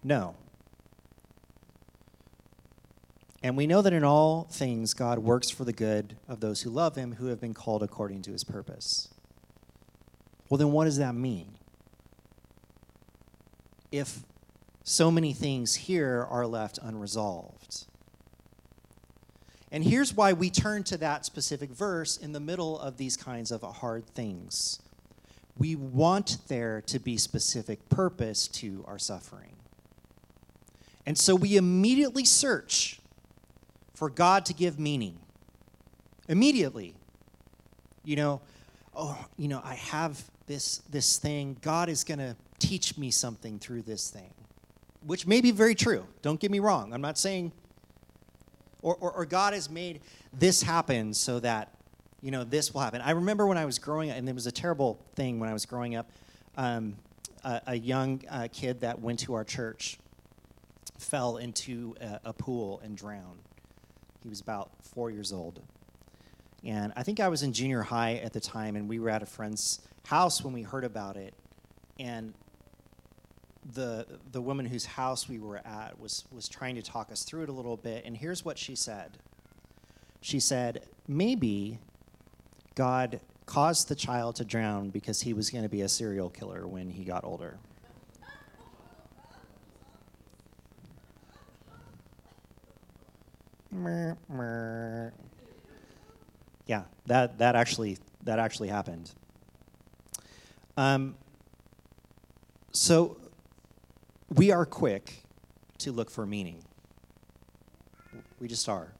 No. 0.04 0.36
And 3.44 3.56
we 3.56 3.68
know 3.68 3.82
that 3.82 3.94
in 3.94 4.04
all 4.04 4.48
things 4.52 4.94
God 4.94 5.20
works 5.20 5.50
for 5.50 5.64
the 5.64 5.74
good 5.74 6.18
of 6.28 6.40
those 6.40 6.62
who 6.62 6.70
love 6.70 6.96
him, 6.96 7.14
who 7.14 7.28
have 7.28 7.40
been 7.40 7.54
called 7.54 7.84
according 7.84 8.24
to 8.24 8.32
his 8.32 8.44
purpose. 8.44 9.10
Well, 10.50 10.58
then 10.58 10.72
what 10.72 10.86
does 10.86 10.98
that 10.98 11.14
mean? 11.14 11.56
If 13.92 14.24
so 14.90 15.12
many 15.12 15.34
things 15.34 15.76
here 15.76 16.26
are 16.30 16.48
left 16.48 16.80
unresolved. 16.82 17.88
And 19.70 19.84
here's 19.84 20.14
why 20.14 20.32
we 20.32 20.50
turn 20.50 20.86
to 20.86 20.98
that 21.00 21.26
specific 21.26 21.72
verse 21.72 22.16
in 22.16 22.32
the 22.32 22.40
middle 22.40 22.80
of 22.80 22.96
these 22.96 23.18
kinds 23.18 23.52
of 23.52 23.64
hard 23.64 24.08
things. 24.08 24.80
We 25.58 25.76
want 25.76 26.38
there 26.48 26.82
to 26.84 27.00
be 27.00 27.18
specific 27.18 27.90
purpose 27.90 28.48
to 28.48 28.86
our 28.88 28.98
suffering. 28.98 29.58
And 31.06 31.18
so 31.18 31.36
we 31.36 31.58
immediately 31.58 32.24
search 32.24 33.02
for 33.94 34.10
God 34.10 34.46
to 34.46 34.54
give 34.54 34.80
meaning. 34.80 35.20
Immediately. 36.30 36.96
You 38.06 38.16
know, 38.16 38.42
oh, 38.96 39.26
you 39.36 39.50
know, 39.50 39.60
I 39.66 39.76
have 39.76 40.24
this 40.46 40.78
this 40.90 41.18
thing. 41.18 41.58
God 41.62 41.90
is 41.90 42.06
going 42.06 42.20
to 42.20 42.38
teach 42.58 42.98
me 42.98 43.12
something 43.12 43.60
through 43.60 43.82
this 43.82 44.10
thing 44.10 44.34
which 45.08 45.26
may 45.26 45.40
be 45.40 45.52
very 45.52 45.74
true. 45.74 46.06
Don't 46.22 46.38
get 46.38 46.52
me 46.52 46.60
wrong. 46.60 46.94
I'm 46.94 47.02
not 47.02 47.18
saying, 47.18 47.54
or, 48.82 48.96
or, 48.98 49.12
or, 49.14 49.26
God 49.26 49.54
has 49.54 49.70
made 49.70 50.02
this 50.34 50.62
happen 50.62 51.14
so 51.14 51.40
that, 51.40 51.74
you 52.22 52.30
know, 52.30 52.44
this 52.44 52.74
will 52.74 52.82
happen. 52.82 53.00
I 53.00 53.12
remember 53.12 53.48
when 53.48 53.58
I 53.58 53.64
was 53.64 53.80
growing 53.80 54.12
up, 54.12 54.18
and 54.18 54.28
it 54.28 54.36
was 54.36 54.48
a 54.48 54.52
terrible 54.52 55.00
thing 55.16 55.40
when 55.40 55.50
I 55.50 55.54
was 55.54 55.66
growing 55.66 55.96
up, 55.96 56.12
um, 56.58 56.98
a, 57.46 57.62
a, 57.68 57.76
young 57.76 58.22
uh, 58.30 58.50
kid 58.52 58.82
that 58.82 59.00
went 59.00 59.20
to 59.20 59.34
our 59.34 59.46
church 59.46 59.98
fell 61.00 61.38
into 61.38 61.96
a, 62.02 62.20
a 62.26 62.34
pool 62.34 62.82
and 62.84 62.98
drowned. 62.98 63.40
He 64.22 64.28
was 64.28 64.42
about 64.42 64.72
four 64.82 65.10
years 65.10 65.32
old. 65.32 65.62
And 66.66 66.92
I 66.98 67.04
think 67.04 67.22
I 67.22 67.30
was 67.30 67.44
in 67.44 67.54
junior 67.54 67.82
high 67.82 68.16
at 68.16 68.34
the 68.34 68.42
time, 68.42 68.76
and 68.76 68.90
we 68.90 69.00
were 69.00 69.10
at 69.10 69.24
a 69.24 69.28
friend's 69.28 69.80
house 70.06 70.44
when 70.44 70.54
we 70.54 70.64
heard 70.64 70.84
about 70.84 71.16
it. 71.16 71.34
And 71.98 72.34
the 73.74 74.06
the 74.32 74.42
woman 74.42 74.66
whose 74.66 74.86
house 74.86 75.28
we 75.28 75.40
were 75.40 75.58
at 75.58 76.00
was 76.00 76.26
was 76.32 76.48
trying 76.48 76.76
to 76.76 76.82
talk 76.82 77.12
us 77.12 77.24
through 77.24 77.44
it 77.44 77.50
a 77.50 77.52
little 77.52 77.78
bit 77.78 78.06
and 78.06 78.18
here's 78.18 78.46
what 78.46 78.58
she 78.58 78.76
said. 78.76 79.18
She 80.22 80.40
said 80.40 80.84
maybe 81.08 81.80
god 82.76 83.20
caused 83.46 83.88
the 83.88 83.96
child 83.96 84.36
to 84.36 84.46
drown 84.46 84.90
because 84.90 85.22
he 85.22 85.34
was 85.34 85.50
going 85.50 85.64
to 85.64 85.70
be 85.70 85.82
a 85.82 85.90
serial 85.90 86.30
killer 86.30 86.68
when 86.68 86.90
he 86.90 87.04
got 87.04 87.24
older. 87.24 87.58
Yeah 96.66 96.84
that 97.08 97.38
that 97.40 97.56
actually 97.56 97.98
that 98.24 98.40
actually 98.40 98.68
happened. 98.68 99.12
Um, 100.76 101.16
so 102.72 103.18
we 104.30 104.52
are 104.52 104.66
quick 104.66 105.24
to 105.80 105.92
look 105.92 106.10
for 106.10 106.26
meaning. 106.26 106.64
We 108.40 108.48
just 108.48 108.68
are. 108.68 108.92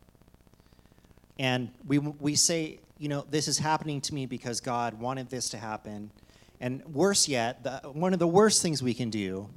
And 1.40 1.70
we, 1.86 2.00
we 2.00 2.36
say, 2.36 2.80
you 2.98 3.10
know, 3.10 3.26
this 3.30 3.48
is 3.48 3.60
happening 3.60 4.02
to 4.02 4.14
me 4.14 4.26
because 4.26 4.60
God 4.60 4.96
wanted 4.96 5.30
this 5.30 5.50
to 5.50 5.58
happen. 5.58 6.12
And 6.60 6.84
worse 6.86 7.28
yet, 7.28 7.64
the, 7.64 7.90
one 7.92 8.14
of 8.14 8.20
the 8.20 8.28
worst 8.28 8.62
things 8.62 8.82
we 8.82 8.94
can 8.94 9.10
do 9.10 9.50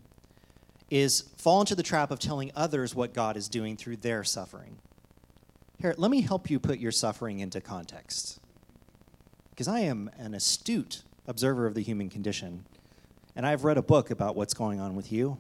is 0.91 1.23
fall 1.39 1.61
into 1.61 1.75
the 1.75 1.83
trap 1.83 2.11
of 2.11 2.19
telling 2.19 2.51
others 2.55 2.95
what 2.95 3.15
God 3.15 3.37
is 3.37 3.49
doing 3.49 3.77
through 3.77 3.99
their 3.99 4.25
suffering. 4.25 4.79
Here, 5.79 5.95
let 5.97 6.11
me 6.11 6.21
help 6.21 6.51
you 6.51 6.59
put 6.59 6.79
your 6.79 6.93
suffering 6.93 7.39
into 7.39 7.61
context. 7.61 8.41
Because 9.51 9.69
I 9.69 9.81
am 9.81 10.11
an 10.19 10.35
astute 10.35 11.03
observer 11.27 11.67
of 11.67 11.75
the 11.75 11.83
human 11.83 12.11
condition, 12.11 12.67
and 13.37 13.47
I've 13.47 13.65
read 13.65 13.79
a 13.79 13.83
book 13.83 14.11
about 14.11 14.37
what's 14.37 14.53
going 14.53 14.81
on 14.81 14.95
with 14.95 15.13
you. 15.13 15.39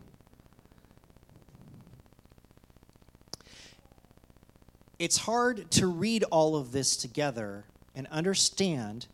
It's 5.00 5.16
hard 5.16 5.70
to 5.70 5.86
read 5.86 6.24
all 6.24 6.56
of 6.56 6.72
this 6.72 6.94
together 6.94 7.64
and 7.94 8.06
understand 8.08 9.06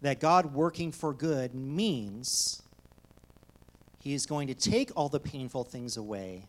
that 0.00 0.18
God 0.18 0.54
working 0.54 0.90
for 0.90 1.12
good 1.12 1.54
means 1.54 2.62
He 3.98 4.14
is 4.14 4.24
going 4.24 4.48
to 4.48 4.54
take 4.54 4.90
all 4.96 5.10
the 5.10 5.20
painful 5.20 5.64
things 5.64 5.98
away 5.98 6.46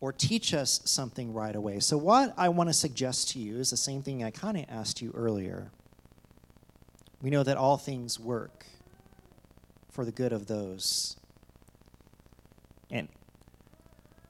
or 0.00 0.14
teach 0.14 0.54
us 0.54 0.80
something 0.86 1.34
right 1.34 1.54
away. 1.54 1.78
So, 1.78 1.98
what 1.98 2.32
I 2.38 2.48
want 2.48 2.70
to 2.70 2.74
suggest 2.74 3.32
to 3.32 3.38
you 3.38 3.58
is 3.58 3.68
the 3.68 3.76
same 3.76 4.00
thing 4.00 4.24
I 4.24 4.30
kind 4.30 4.56
of 4.56 4.64
asked 4.70 5.02
you 5.02 5.12
earlier. 5.14 5.70
We 7.20 7.28
know 7.28 7.42
that 7.42 7.58
all 7.58 7.76
things 7.76 8.18
work 8.18 8.64
for 9.90 10.06
the 10.06 10.12
good 10.12 10.32
of 10.32 10.46
those. 10.46 11.18
And 12.90 13.08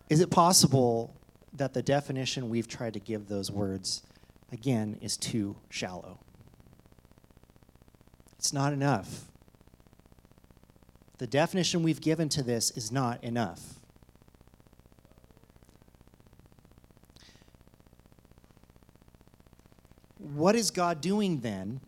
is 0.08 0.20
it 0.20 0.32
possible 0.32 1.14
that 1.52 1.74
the 1.74 1.82
definition 1.82 2.48
we've 2.48 2.68
tried 2.68 2.94
to 2.94 3.00
give 3.00 3.28
those 3.28 3.50
words, 3.50 4.02
again, 4.52 4.98
is 5.00 5.16
too 5.16 5.56
shallow? 5.68 6.18
It's 8.38 8.52
not 8.52 8.72
enough. 8.72 9.26
The 11.18 11.26
definition 11.26 11.82
we've 11.82 12.00
given 12.00 12.28
to 12.30 12.42
this 12.42 12.70
is 12.70 12.90
not 12.90 13.22
enough. 13.22 13.60
What 20.16 20.54
is 20.54 20.70
God 20.70 21.00
doing 21.00 21.40
then? 21.40 21.80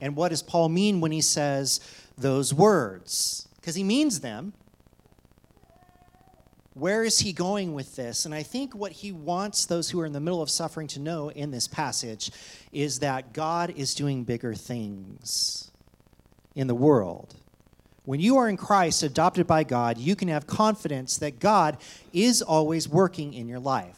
And 0.00 0.14
what 0.14 0.28
does 0.28 0.42
Paul 0.42 0.68
mean 0.68 1.00
when 1.00 1.12
he 1.12 1.22
says 1.22 1.80
those 2.18 2.52
words? 2.52 3.48
Because 3.56 3.74
he 3.74 3.84
means 3.84 4.20
them. 4.20 4.52
Where 6.78 7.04
is 7.04 7.20
he 7.20 7.32
going 7.32 7.72
with 7.72 7.96
this? 7.96 8.26
And 8.26 8.34
I 8.34 8.42
think 8.42 8.74
what 8.74 8.92
he 8.92 9.10
wants 9.10 9.64
those 9.64 9.88
who 9.88 9.98
are 10.00 10.04
in 10.04 10.12
the 10.12 10.20
middle 10.20 10.42
of 10.42 10.50
suffering 10.50 10.86
to 10.88 11.00
know 11.00 11.30
in 11.30 11.50
this 11.50 11.66
passage 11.66 12.30
is 12.70 12.98
that 12.98 13.32
God 13.32 13.72
is 13.76 13.94
doing 13.94 14.24
bigger 14.24 14.54
things 14.54 15.70
in 16.54 16.66
the 16.66 16.74
world. 16.74 17.34
When 18.04 18.20
you 18.20 18.36
are 18.36 18.46
in 18.46 18.58
Christ, 18.58 19.02
adopted 19.02 19.46
by 19.46 19.64
God, 19.64 19.96
you 19.96 20.14
can 20.14 20.28
have 20.28 20.46
confidence 20.46 21.16
that 21.16 21.38
God 21.38 21.78
is 22.12 22.42
always 22.42 22.86
working 22.86 23.32
in 23.32 23.48
your 23.48 23.58
life, 23.58 23.96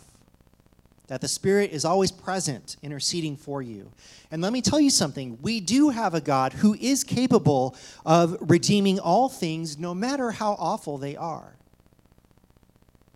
that 1.09 1.21
the 1.21 1.27
Spirit 1.27 1.73
is 1.73 1.85
always 1.85 2.13
present, 2.13 2.77
interceding 2.81 3.37
for 3.37 3.61
you. 3.61 3.91
And 4.31 4.41
let 4.41 4.53
me 4.53 4.63
tell 4.63 4.79
you 4.79 4.91
something 4.91 5.37
we 5.43 5.59
do 5.59 5.89
have 5.89 6.15
a 6.15 6.21
God 6.21 6.53
who 6.53 6.75
is 6.75 7.03
capable 7.03 7.75
of 8.07 8.37
redeeming 8.41 9.01
all 9.01 9.29
things, 9.29 9.79
no 9.79 9.97
matter 9.97 10.31
how 10.31 10.53
awful 10.61 10.97
they 10.97 11.17
are 11.17 11.59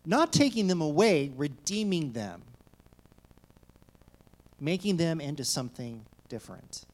not 0.05 0.33
taking 0.33 0.67
them 0.67 0.81
away, 0.81 1.31
redeeming 1.37 2.13
them, 2.13 2.43
making 4.61 4.97
them 4.97 5.21
into 5.21 5.45
something 5.45 6.05
different. 6.29 6.85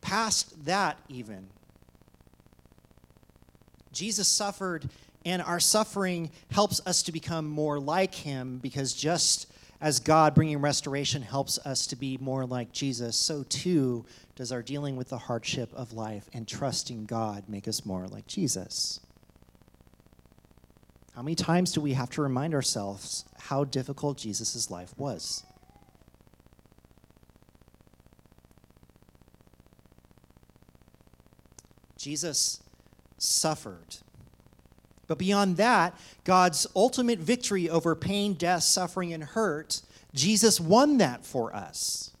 Past 0.00 0.64
that, 0.64 0.98
even, 1.08 1.48
Jesus 3.92 4.26
suffered, 4.26 4.88
and 5.24 5.40
our 5.40 5.60
suffering 5.60 6.30
helps 6.50 6.80
us 6.86 7.02
to 7.04 7.12
become 7.12 7.48
more 7.48 7.78
like 7.78 8.14
him 8.14 8.58
because 8.58 8.92
just 8.92 9.46
as 9.82 9.98
God 9.98 10.36
bringing 10.36 10.60
restoration 10.60 11.22
helps 11.22 11.58
us 11.66 11.88
to 11.88 11.96
be 11.96 12.16
more 12.18 12.46
like 12.46 12.70
Jesus, 12.72 13.16
so 13.16 13.42
too 13.42 14.06
does 14.36 14.52
our 14.52 14.62
dealing 14.62 14.94
with 14.94 15.08
the 15.08 15.18
hardship 15.18 15.72
of 15.74 15.92
life 15.92 16.30
and 16.32 16.46
trusting 16.46 17.04
God 17.06 17.48
make 17.48 17.66
us 17.66 17.84
more 17.84 18.06
like 18.06 18.28
Jesus. 18.28 19.00
How 21.16 21.22
many 21.22 21.34
times 21.34 21.72
do 21.72 21.80
we 21.80 21.94
have 21.94 22.10
to 22.10 22.22
remind 22.22 22.54
ourselves 22.54 23.24
how 23.36 23.64
difficult 23.64 24.18
Jesus' 24.18 24.70
life 24.70 24.94
was? 24.96 25.44
Jesus 31.98 32.62
suffered 33.18 33.96
but 35.12 35.18
beyond 35.18 35.58
that, 35.58 35.94
God's 36.24 36.66
ultimate 36.74 37.18
victory 37.18 37.68
over 37.68 37.94
pain, 37.94 38.32
death, 38.32 38.62
suffering, 38.62 39.12
and 39.12 39.22
hurt, 39.22 39.82
Jesus 40.14 40.58
won 40.58 40.96
that 40.96 41.26
for 41.26 41.54
us. 41.54 42.12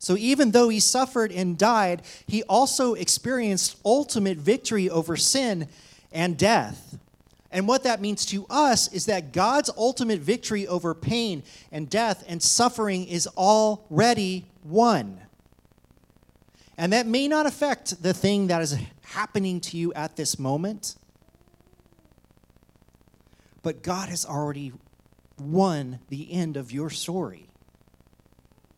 So 0.00 0.16
even 0.16 0.50
though 0.50 0.68
he 0.68 0.80
suffered 0.80 1.30
and 1.30 1.56
died, 1.56 2.02
he 2.26 2.42
also 2.42 2.94
experienced 2.94 3.76
ultimate 3.84 4.36
victory 4.38 4.90
over 4.90 5.16
sin 5.16 5.68
and 6.10 6.36
death. 6.36 6.98
And 7.52 7.68
what 7.68 7.84
that 7.84 8.00
means 8.00 8.26
to 8.26 8.46
us 8.50 8.92
is 8.92 9.06
that 9.06 9.30
God's 9.32 9.70
ultimate 9.76 10.18
victory 10.18 10.66
over 10.66 10.92
pain 10.92 11.44
and 11.70 11.88
death 11.88 12.24
and 12.26 12.42
suffering 12.42 13.06
is 13.06 13.28
already 13.36 14.44
won. 14.64 15.20
And 16.76 16.92
that 16.94 17.06
may 17.06 17.28
not 17.28 17.46
affect 17.46 18.02
the 18.02 18.12
thing 18.12 18.48
that 18.48 18.60
is 18.60 18.76
happening 19.02 19.60
to 19.60 19.76
you 19.76 19.92
at 19.92 20.16
this 20.16 20.36
moment, 20.36 20.96
but 23.62 23.82
God 23.82 24.08
has 24.08 24.24
already 24.24 24.72
won 25.38 26.00
the 26.08 26.32
end 26.32 26.56
of 26.56 26.72
your 26.72 26.90
story. 26.90 27.48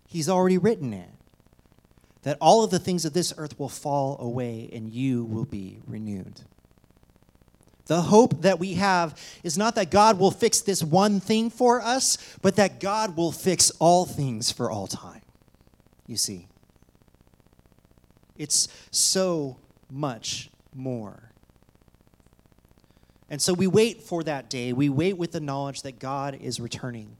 He's 0.06 0.28
already 0.28 0.58
written 0.58 0.92
it. 0.92 1.08
That 2.22 2.38
all 2.40 2.62
of 2.62 2.70
the 2.70 2.78
things 2.78 3.04
of 3.04 3.14
this 3.14 3.34
earth 3.36 3.58
will 3.58 3.68
fall 3.68 4.16
away 4.20 4.70
and 4.72 4.88
you 4.92 5.24
will 5.24 5.44
be 5.44 5.78
renewed. 5.88 6.42
The 7.86 8.02
hope 8.02 8.42
that 8.42 8.60
we 8.60 8.74
have 8.74 9.20
is 9.42 9.58
not 9.58 9.74
that 9.74 9.90
God 9.90 10.18
will 10.18 10.30
fix 10.30 10.60
this 10.60 10.84
one 10.84 11.18
thing 11.18 11.50
for 11.50 11.80
us, 11.80 12.36
but 12.40 12.56
that 12.56 12.78
God 12.78 13.16
will 13.16 13.32
fix 13.32 13.72
all 13.80 14.06
things 14.06 14.52
for 14.52 14.70
all 14.70 14.86
time. 14.86 15.22
You 16.06 16.16
see, 16.16 16.46
it's 18.38 18.68
so 18.90 19.56
much 19.90 20.48
more. 20.74 21.31
And 23.32 23.40
so 23.40 23.54
we 23.54 23.66
wait 23.66 24.02
for 24.02 24.22
that 24.24 24.50
day. 24.50 24.74
We 24.74 24.90
wait 24.90 25.16
with 25.16 25.32
the 25.32 25.40
knowledge 25.40 25.80
that 25.82 25.98
God 25.98 26.34
is 26.38 26.60
returning, 26.60 27.16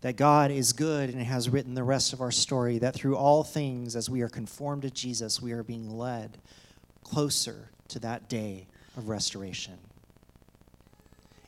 that 0.00 0.16
God 0.16 0.50
is 0.50 0.72
good 0.72 1.10
and 1.10 1.22
has 1.22 1.48
written 1.48 1.74
the 1.74 1.84
rest 1.84 2.12
of 2.12 2.20
our 2.20 2.32
story, 2.32 2.78
that 2.78 2.92
through 2.92 3.16
all 3.16 3.44
things, 3.44 3.94
as 3.94 4.10
we 4.10 4.20
are 4.20 4.28
conformed 4.28 4.82
to 4.82 4.90
Jesus, 4.90 5.40
we 5.40 5.52
are 5.52 5.62
being 5.62 5.96
led 5.96 6.38
closer 7.04 7.70
to 7.86 8.00
that 8.00 8.28
day 8.28 8.66
of 8.96 9.08
restoration. 9.08 9.78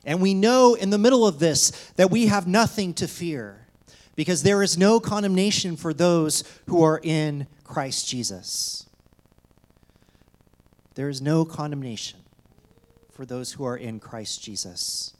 And 0.05 0.21
we 0.21 0.33
know 0.33 0.75
in 0.75 0.89
the 0.89 0.97
middle 0.97 1.27
of 1.27 1.37
this 1.37 1.71
that 1.97 2.11
we 2.11 2.27
have 2.27 2.47
nothing 2.47 2.93
to 2.93 3.09
fear 3.09 3.67
because 4.15 4.43
there 4.43 4.63
is 4.63 4.77
no 4.77 5.01
condemnation 5.01 5.75
for 5.75 5.93
those 5.93 6.45
who 6.67 6.81
are 6.81 7.01
in 7.03 7.47
Christ 7.65 8.07
Jesus. 8.07 8.85
There 10.95 11.09
is 11.09 11.21
no 11.21 11.43
condemnation 11.43 12.20
for 13.21 13.27
those 13.27 13.51
who 13.51 13.63
are 13.63 13.77
in 13.77 13.99
Christ 13.99 14.41
Jesus. 14.41 15.13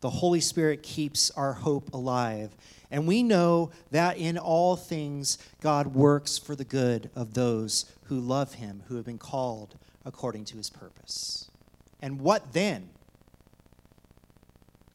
The 0.00 0.08
Holy 0.08 0.40
Spirit 0.40 0.82
keeps 0.82 1.30
our 1.32 1.52
hope 1.52 1.92
alive. 1.92 2.56
And 2.90 3.06
we 3.06 3.22
know 3.22 3.72
that 3.90 4.16
in 4.16 4.38
all 4.38 4.74
things, 4.74 5.36
God 5.60 5.88
works 5.88 6.38
for 6.38 6.56
the 6.56 6.64
good 6.64 7.10
of 7.14 7.34
those 7.34 7.92
who 8.04 8.18
love 8.18 8.54
him, 8.54 8.84
who 8.88 8.96
have 8.96 9.04
been 9.04 9.18
called 9.18 9.74
according 10.06 10.46
to 10.46 10.56
his 10.56 10.70
purpose. 10.70 11.50
And 12.00 12.22
what 12.22 12.54
then? 12.54 12.88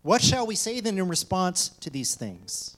What 0.02 0.24
shall 0.24 0.48
we 0.48 0.56
say 0.56 0.80
then 0.80 0.98
in 0.98 1.08
response 1.08 1.70
to 1.82 1.92
these 1.92 2.16
things? 2.16 2.76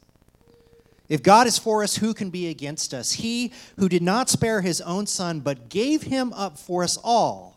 If 1.08 1.24
God 1.24 1.48
is 1.48 1.58
for 1.58 1.84
us, 1.84 1.96
who 1.96 2.14
can 2.14 2.32
be 2.32 2.50
against 2.50 2.94
us? 2.94 3.14
He 3.14 3.54
who 3.78 3.88
did 3.88 4.04
not 4.04 4.28
spare 4.28 4.60
his 4.60 4.82
own 4.82 5.08
son, 5.08 5.40
but 5.40 5.70
gave 5.70 6.04
him 6.04 6.34
up 6.34 6.60
for 6.60 6.84
us 6.84 6.98
all 7.02 7.57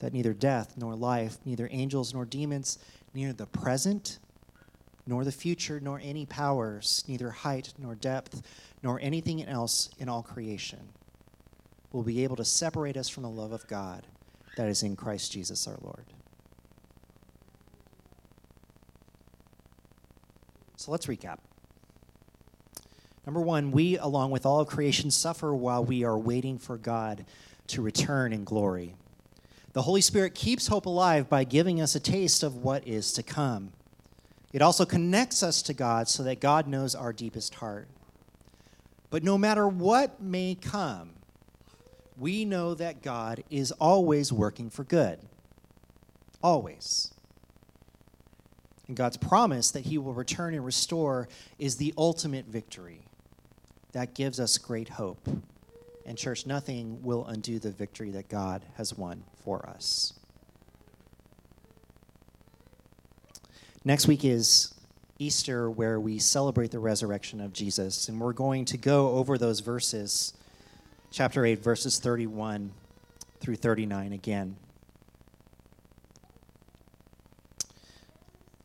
that 0.00 0.12
neither 0.12 0.32
death 0.32 0.74
nor 0.76 0.94
life, 0.94 1.38
neither 1.44 1.68
angels 1.70 2.14
nor 2.14 2.24
demons, 2.24 2.78
neither 3.14 3.32
the 3.32 3.46
present 3.46 4.18
nor 5.06 5.24
the 5.24 5.32
future, 5.32 5.80
nor 5.80 6.00
any 6.04 6.26
powers, 6.26 7.02
neither 7.08 7.30
height 7.30 7.72
nor 7.78 7.94
depth, 7.94 8.42
nor 8.82 9.00
anything 9.00 9.42
else 9.44 9.88
in 9.98 10.08
all 10.08 10.22
creation 10.22 10.80
will 11.92 12.02
be 12.02 12.22
able 12.22 12.36
to 12.36 12.44
separate 12.44 12.96
us 12.96 13.08
from 13.08 13.22
the 13.22 13.28
love 13.30 13.52
of 13.52 13.66
God 13.66 14.06
that 14.56 14.68
is 14.68 14.82
in 14.82 14.96
Christ 14.96 15.32
Jesus 15.32 15.66
our 15.66 15.78
Lord. 15.80 16.04
So 20.76 20.92
let's 20.92 21.06
recap. 21.06 21.38
Number 23.26 23.40
one, 23.40 23.72
we, 23.72 23.98
along 23.98 24.30
with 24.30 24.46
all 24.46 24.60
of 24.60 24.68
creation, 24.68 25.10
suffer 25.10 25.54
while 25.54 25.84
we 25.84 26.04
are 26.04 26.18
waiting 26.18 26.58
for 26.58 26.76
God 26.76 27.24
to 27.68 27.82
return 27.82 28.32
in 28.32 28.44
glory. 28.44 28.94
The 29.78 29.82
Holy 29.82 30.00
Spirit 30.00 30.34
keeps 30.34 30.66
hope 30.66 30.86
alive 30.86 31.28
by 31.28 31.44
giving 31.44 31.80
us 31.80 31.94
a 31.94 32.00
taste 32.00 32.42
of 32.42 32.56
what 32.56 32.84
is 32.84 33.12
to 33.12 33.22
come. 33.22 33.70
It 34.52 34.60
also 34.60 34.84
connects 34.84 35.40
us 35.40 35.62
to 35.62 35.72
God 35.72 36.08
so 36.08 36.24
that 36.24 36.40
God 36.40 36.66
knows 36.66 36.96
our 36.96 37.12
deepest 37.12 37.54
heart. 37.54 37.86
But 39.08 39.22
no 39.22 39.38
matter 39.38 39.68
what 39.68 40.20
may 40.20 40.56
come, 40.60 41.10
we 42.16 42.44
know 42.44 42.74
that 42.74 43.02
God 43.02 43.44
is 43.50 43.70
always 43.70 44.32
working 44.32 44.68
for 44.68 44.82
good. 44.82 45.20
Always. 46.42 47.14
And 48.88 48.96
God's 48.96 49.16
promise 49.16 49.70
that 49.70 49.86
He 49.86 49.96
will 49.96 50.12
return 50.12 50.54
and 50.54 50.64
restore 50.64 51.28
is 51.56 51.76
the 51.76 51.94
ultimate 51.96 52.46
victory. 52.46 53.02
That 53.92 54.12
gives 54.12 54.40
us 54.40 54.58
great 54.58 54.88
hope. 54.88 55.28
And, 56.08 56.16
church, 56.16 56.46
nothing 56.46 57.02
will 57.02 57.26
undo 57.26 57.58
the 57.58 57.70
victory 57.70 58.10
that 58.12 58.30
God 58.30 58.64
has 58.78 58.94
won 58.94 59.24
for 59.44 59.68
us. 59.68 60.14
Next 63.84 64.08
week 64.08 64.24
is 64.24 64.72
Easter, 65.18 65.70
where 65.70 66.00
we 66.00 66.18
celebrate 66.18 66.70
the 66.70 66.78
resurrection 66.78 67.42
of 67.42 67.52
Jesus. 67.52 68.08
And 68.08 68.18
we're 68.18 68.32
going 68.32 68.64
to 68.64 68.78
go 68.78 69.10
over 69.16 69.36
those 69.36 69.60
verses, 69.60 70.32
chapter 71.10 71.44
8, 71.44 71.58
verses 71.58 71.98
31 71.98 72.72
through 73.40 73.56
39 73.56 74.14
again. 74.14 74.56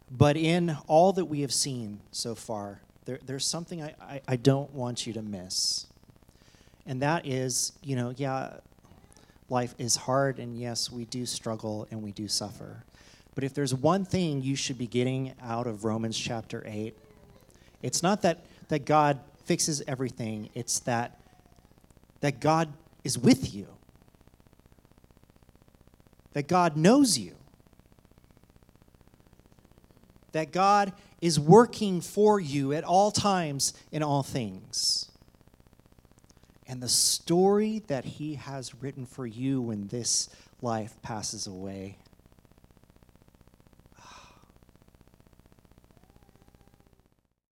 But 0.09 0.37
in 0.37 0.77
all 0.87 1.11
that 1.11 1.25
we 1.25 1.41
have 1.41 1.51
seen 1.51 1.99
so 2.11 2.35
far, 2.35 2.79
there, 3.03 3.19
there's 3.25 3.45
something 3.45 3.83
I, 3.83 3.95
I, 3.99 4.21
I 4.29 4.35
don't 4.37 4.71
want 4.73 5.05
you 5.05 5.11
to 5.11 5.21
miss. 5.21 5.87
And 6.85 7.01
that 7.01 7.25
is, 7.25 7.73
you 7.81 7.95
know, 7.95 8.13
yeah, 8.15 8.55
life 9.49 9.73
is 9.77 9.95
hard, 9.95 10.39
and 10.39 10.57
yes, 10.57 10.91
we 10.91 11.05
do 11.05 11.25
struggle 11.25 11.87
and 11.91 12.01
we 12.01 12.11
do 12.11 12.27
suffer. 12.27 12.83
But 13.35 13.43
if 13.43 13.53
there's 13.53 13.73
one 13.73 14.05
thing 14.05 14.41
you 14.41 14.55
should 14.55 14.77
be 14.77 14.87
getting 14.87 15.33
out 15.41 15.65
of 15.65 15.85
Romans 15.85 16.17
chapter 16.17 16.63
8, 16.65 16.95
it's 17.81 18.03
not 18.03 18.21
that, 18.21 18.45
that 18.67 18.85
God 18.85 19.19
fixes 19.45 19.81
everything, 19.87 20.49
it's 20.53 20.79
that, 20.81 21.19
that 22.21 22.39
God 22.39 22.71
is 23.03 23.17
with 23.17 23.53
you, 23.53 23.67
that 26.33 26.47
God 26.47 26.77
knows 26.77 27.17
you 27.17 27.35
that 30.33 30.51
God 30.51 30.91
is 31.21 31.39
working 31.39 32.01
for 32.01 32.39
you 32.39 32.73
at 32.73 32.83
all 32.83 33.11
times 33.11 33.73
in 33.91 34.03
all 34.03 34.23
things. 34.23 35.09
And 36.73 36.81
the 36.81 36.89
story 36.89 37.83
that 37.85 38.03
He 38.03 38.33
has 38.33 38.73
written 38.81 39.05
for 39.05 39.27
you 39.27 39.61
when 39.61 39.89
this 39.89 40.27
life 40.59 40.99
passes 41.03 41.45
away 41.45 41.99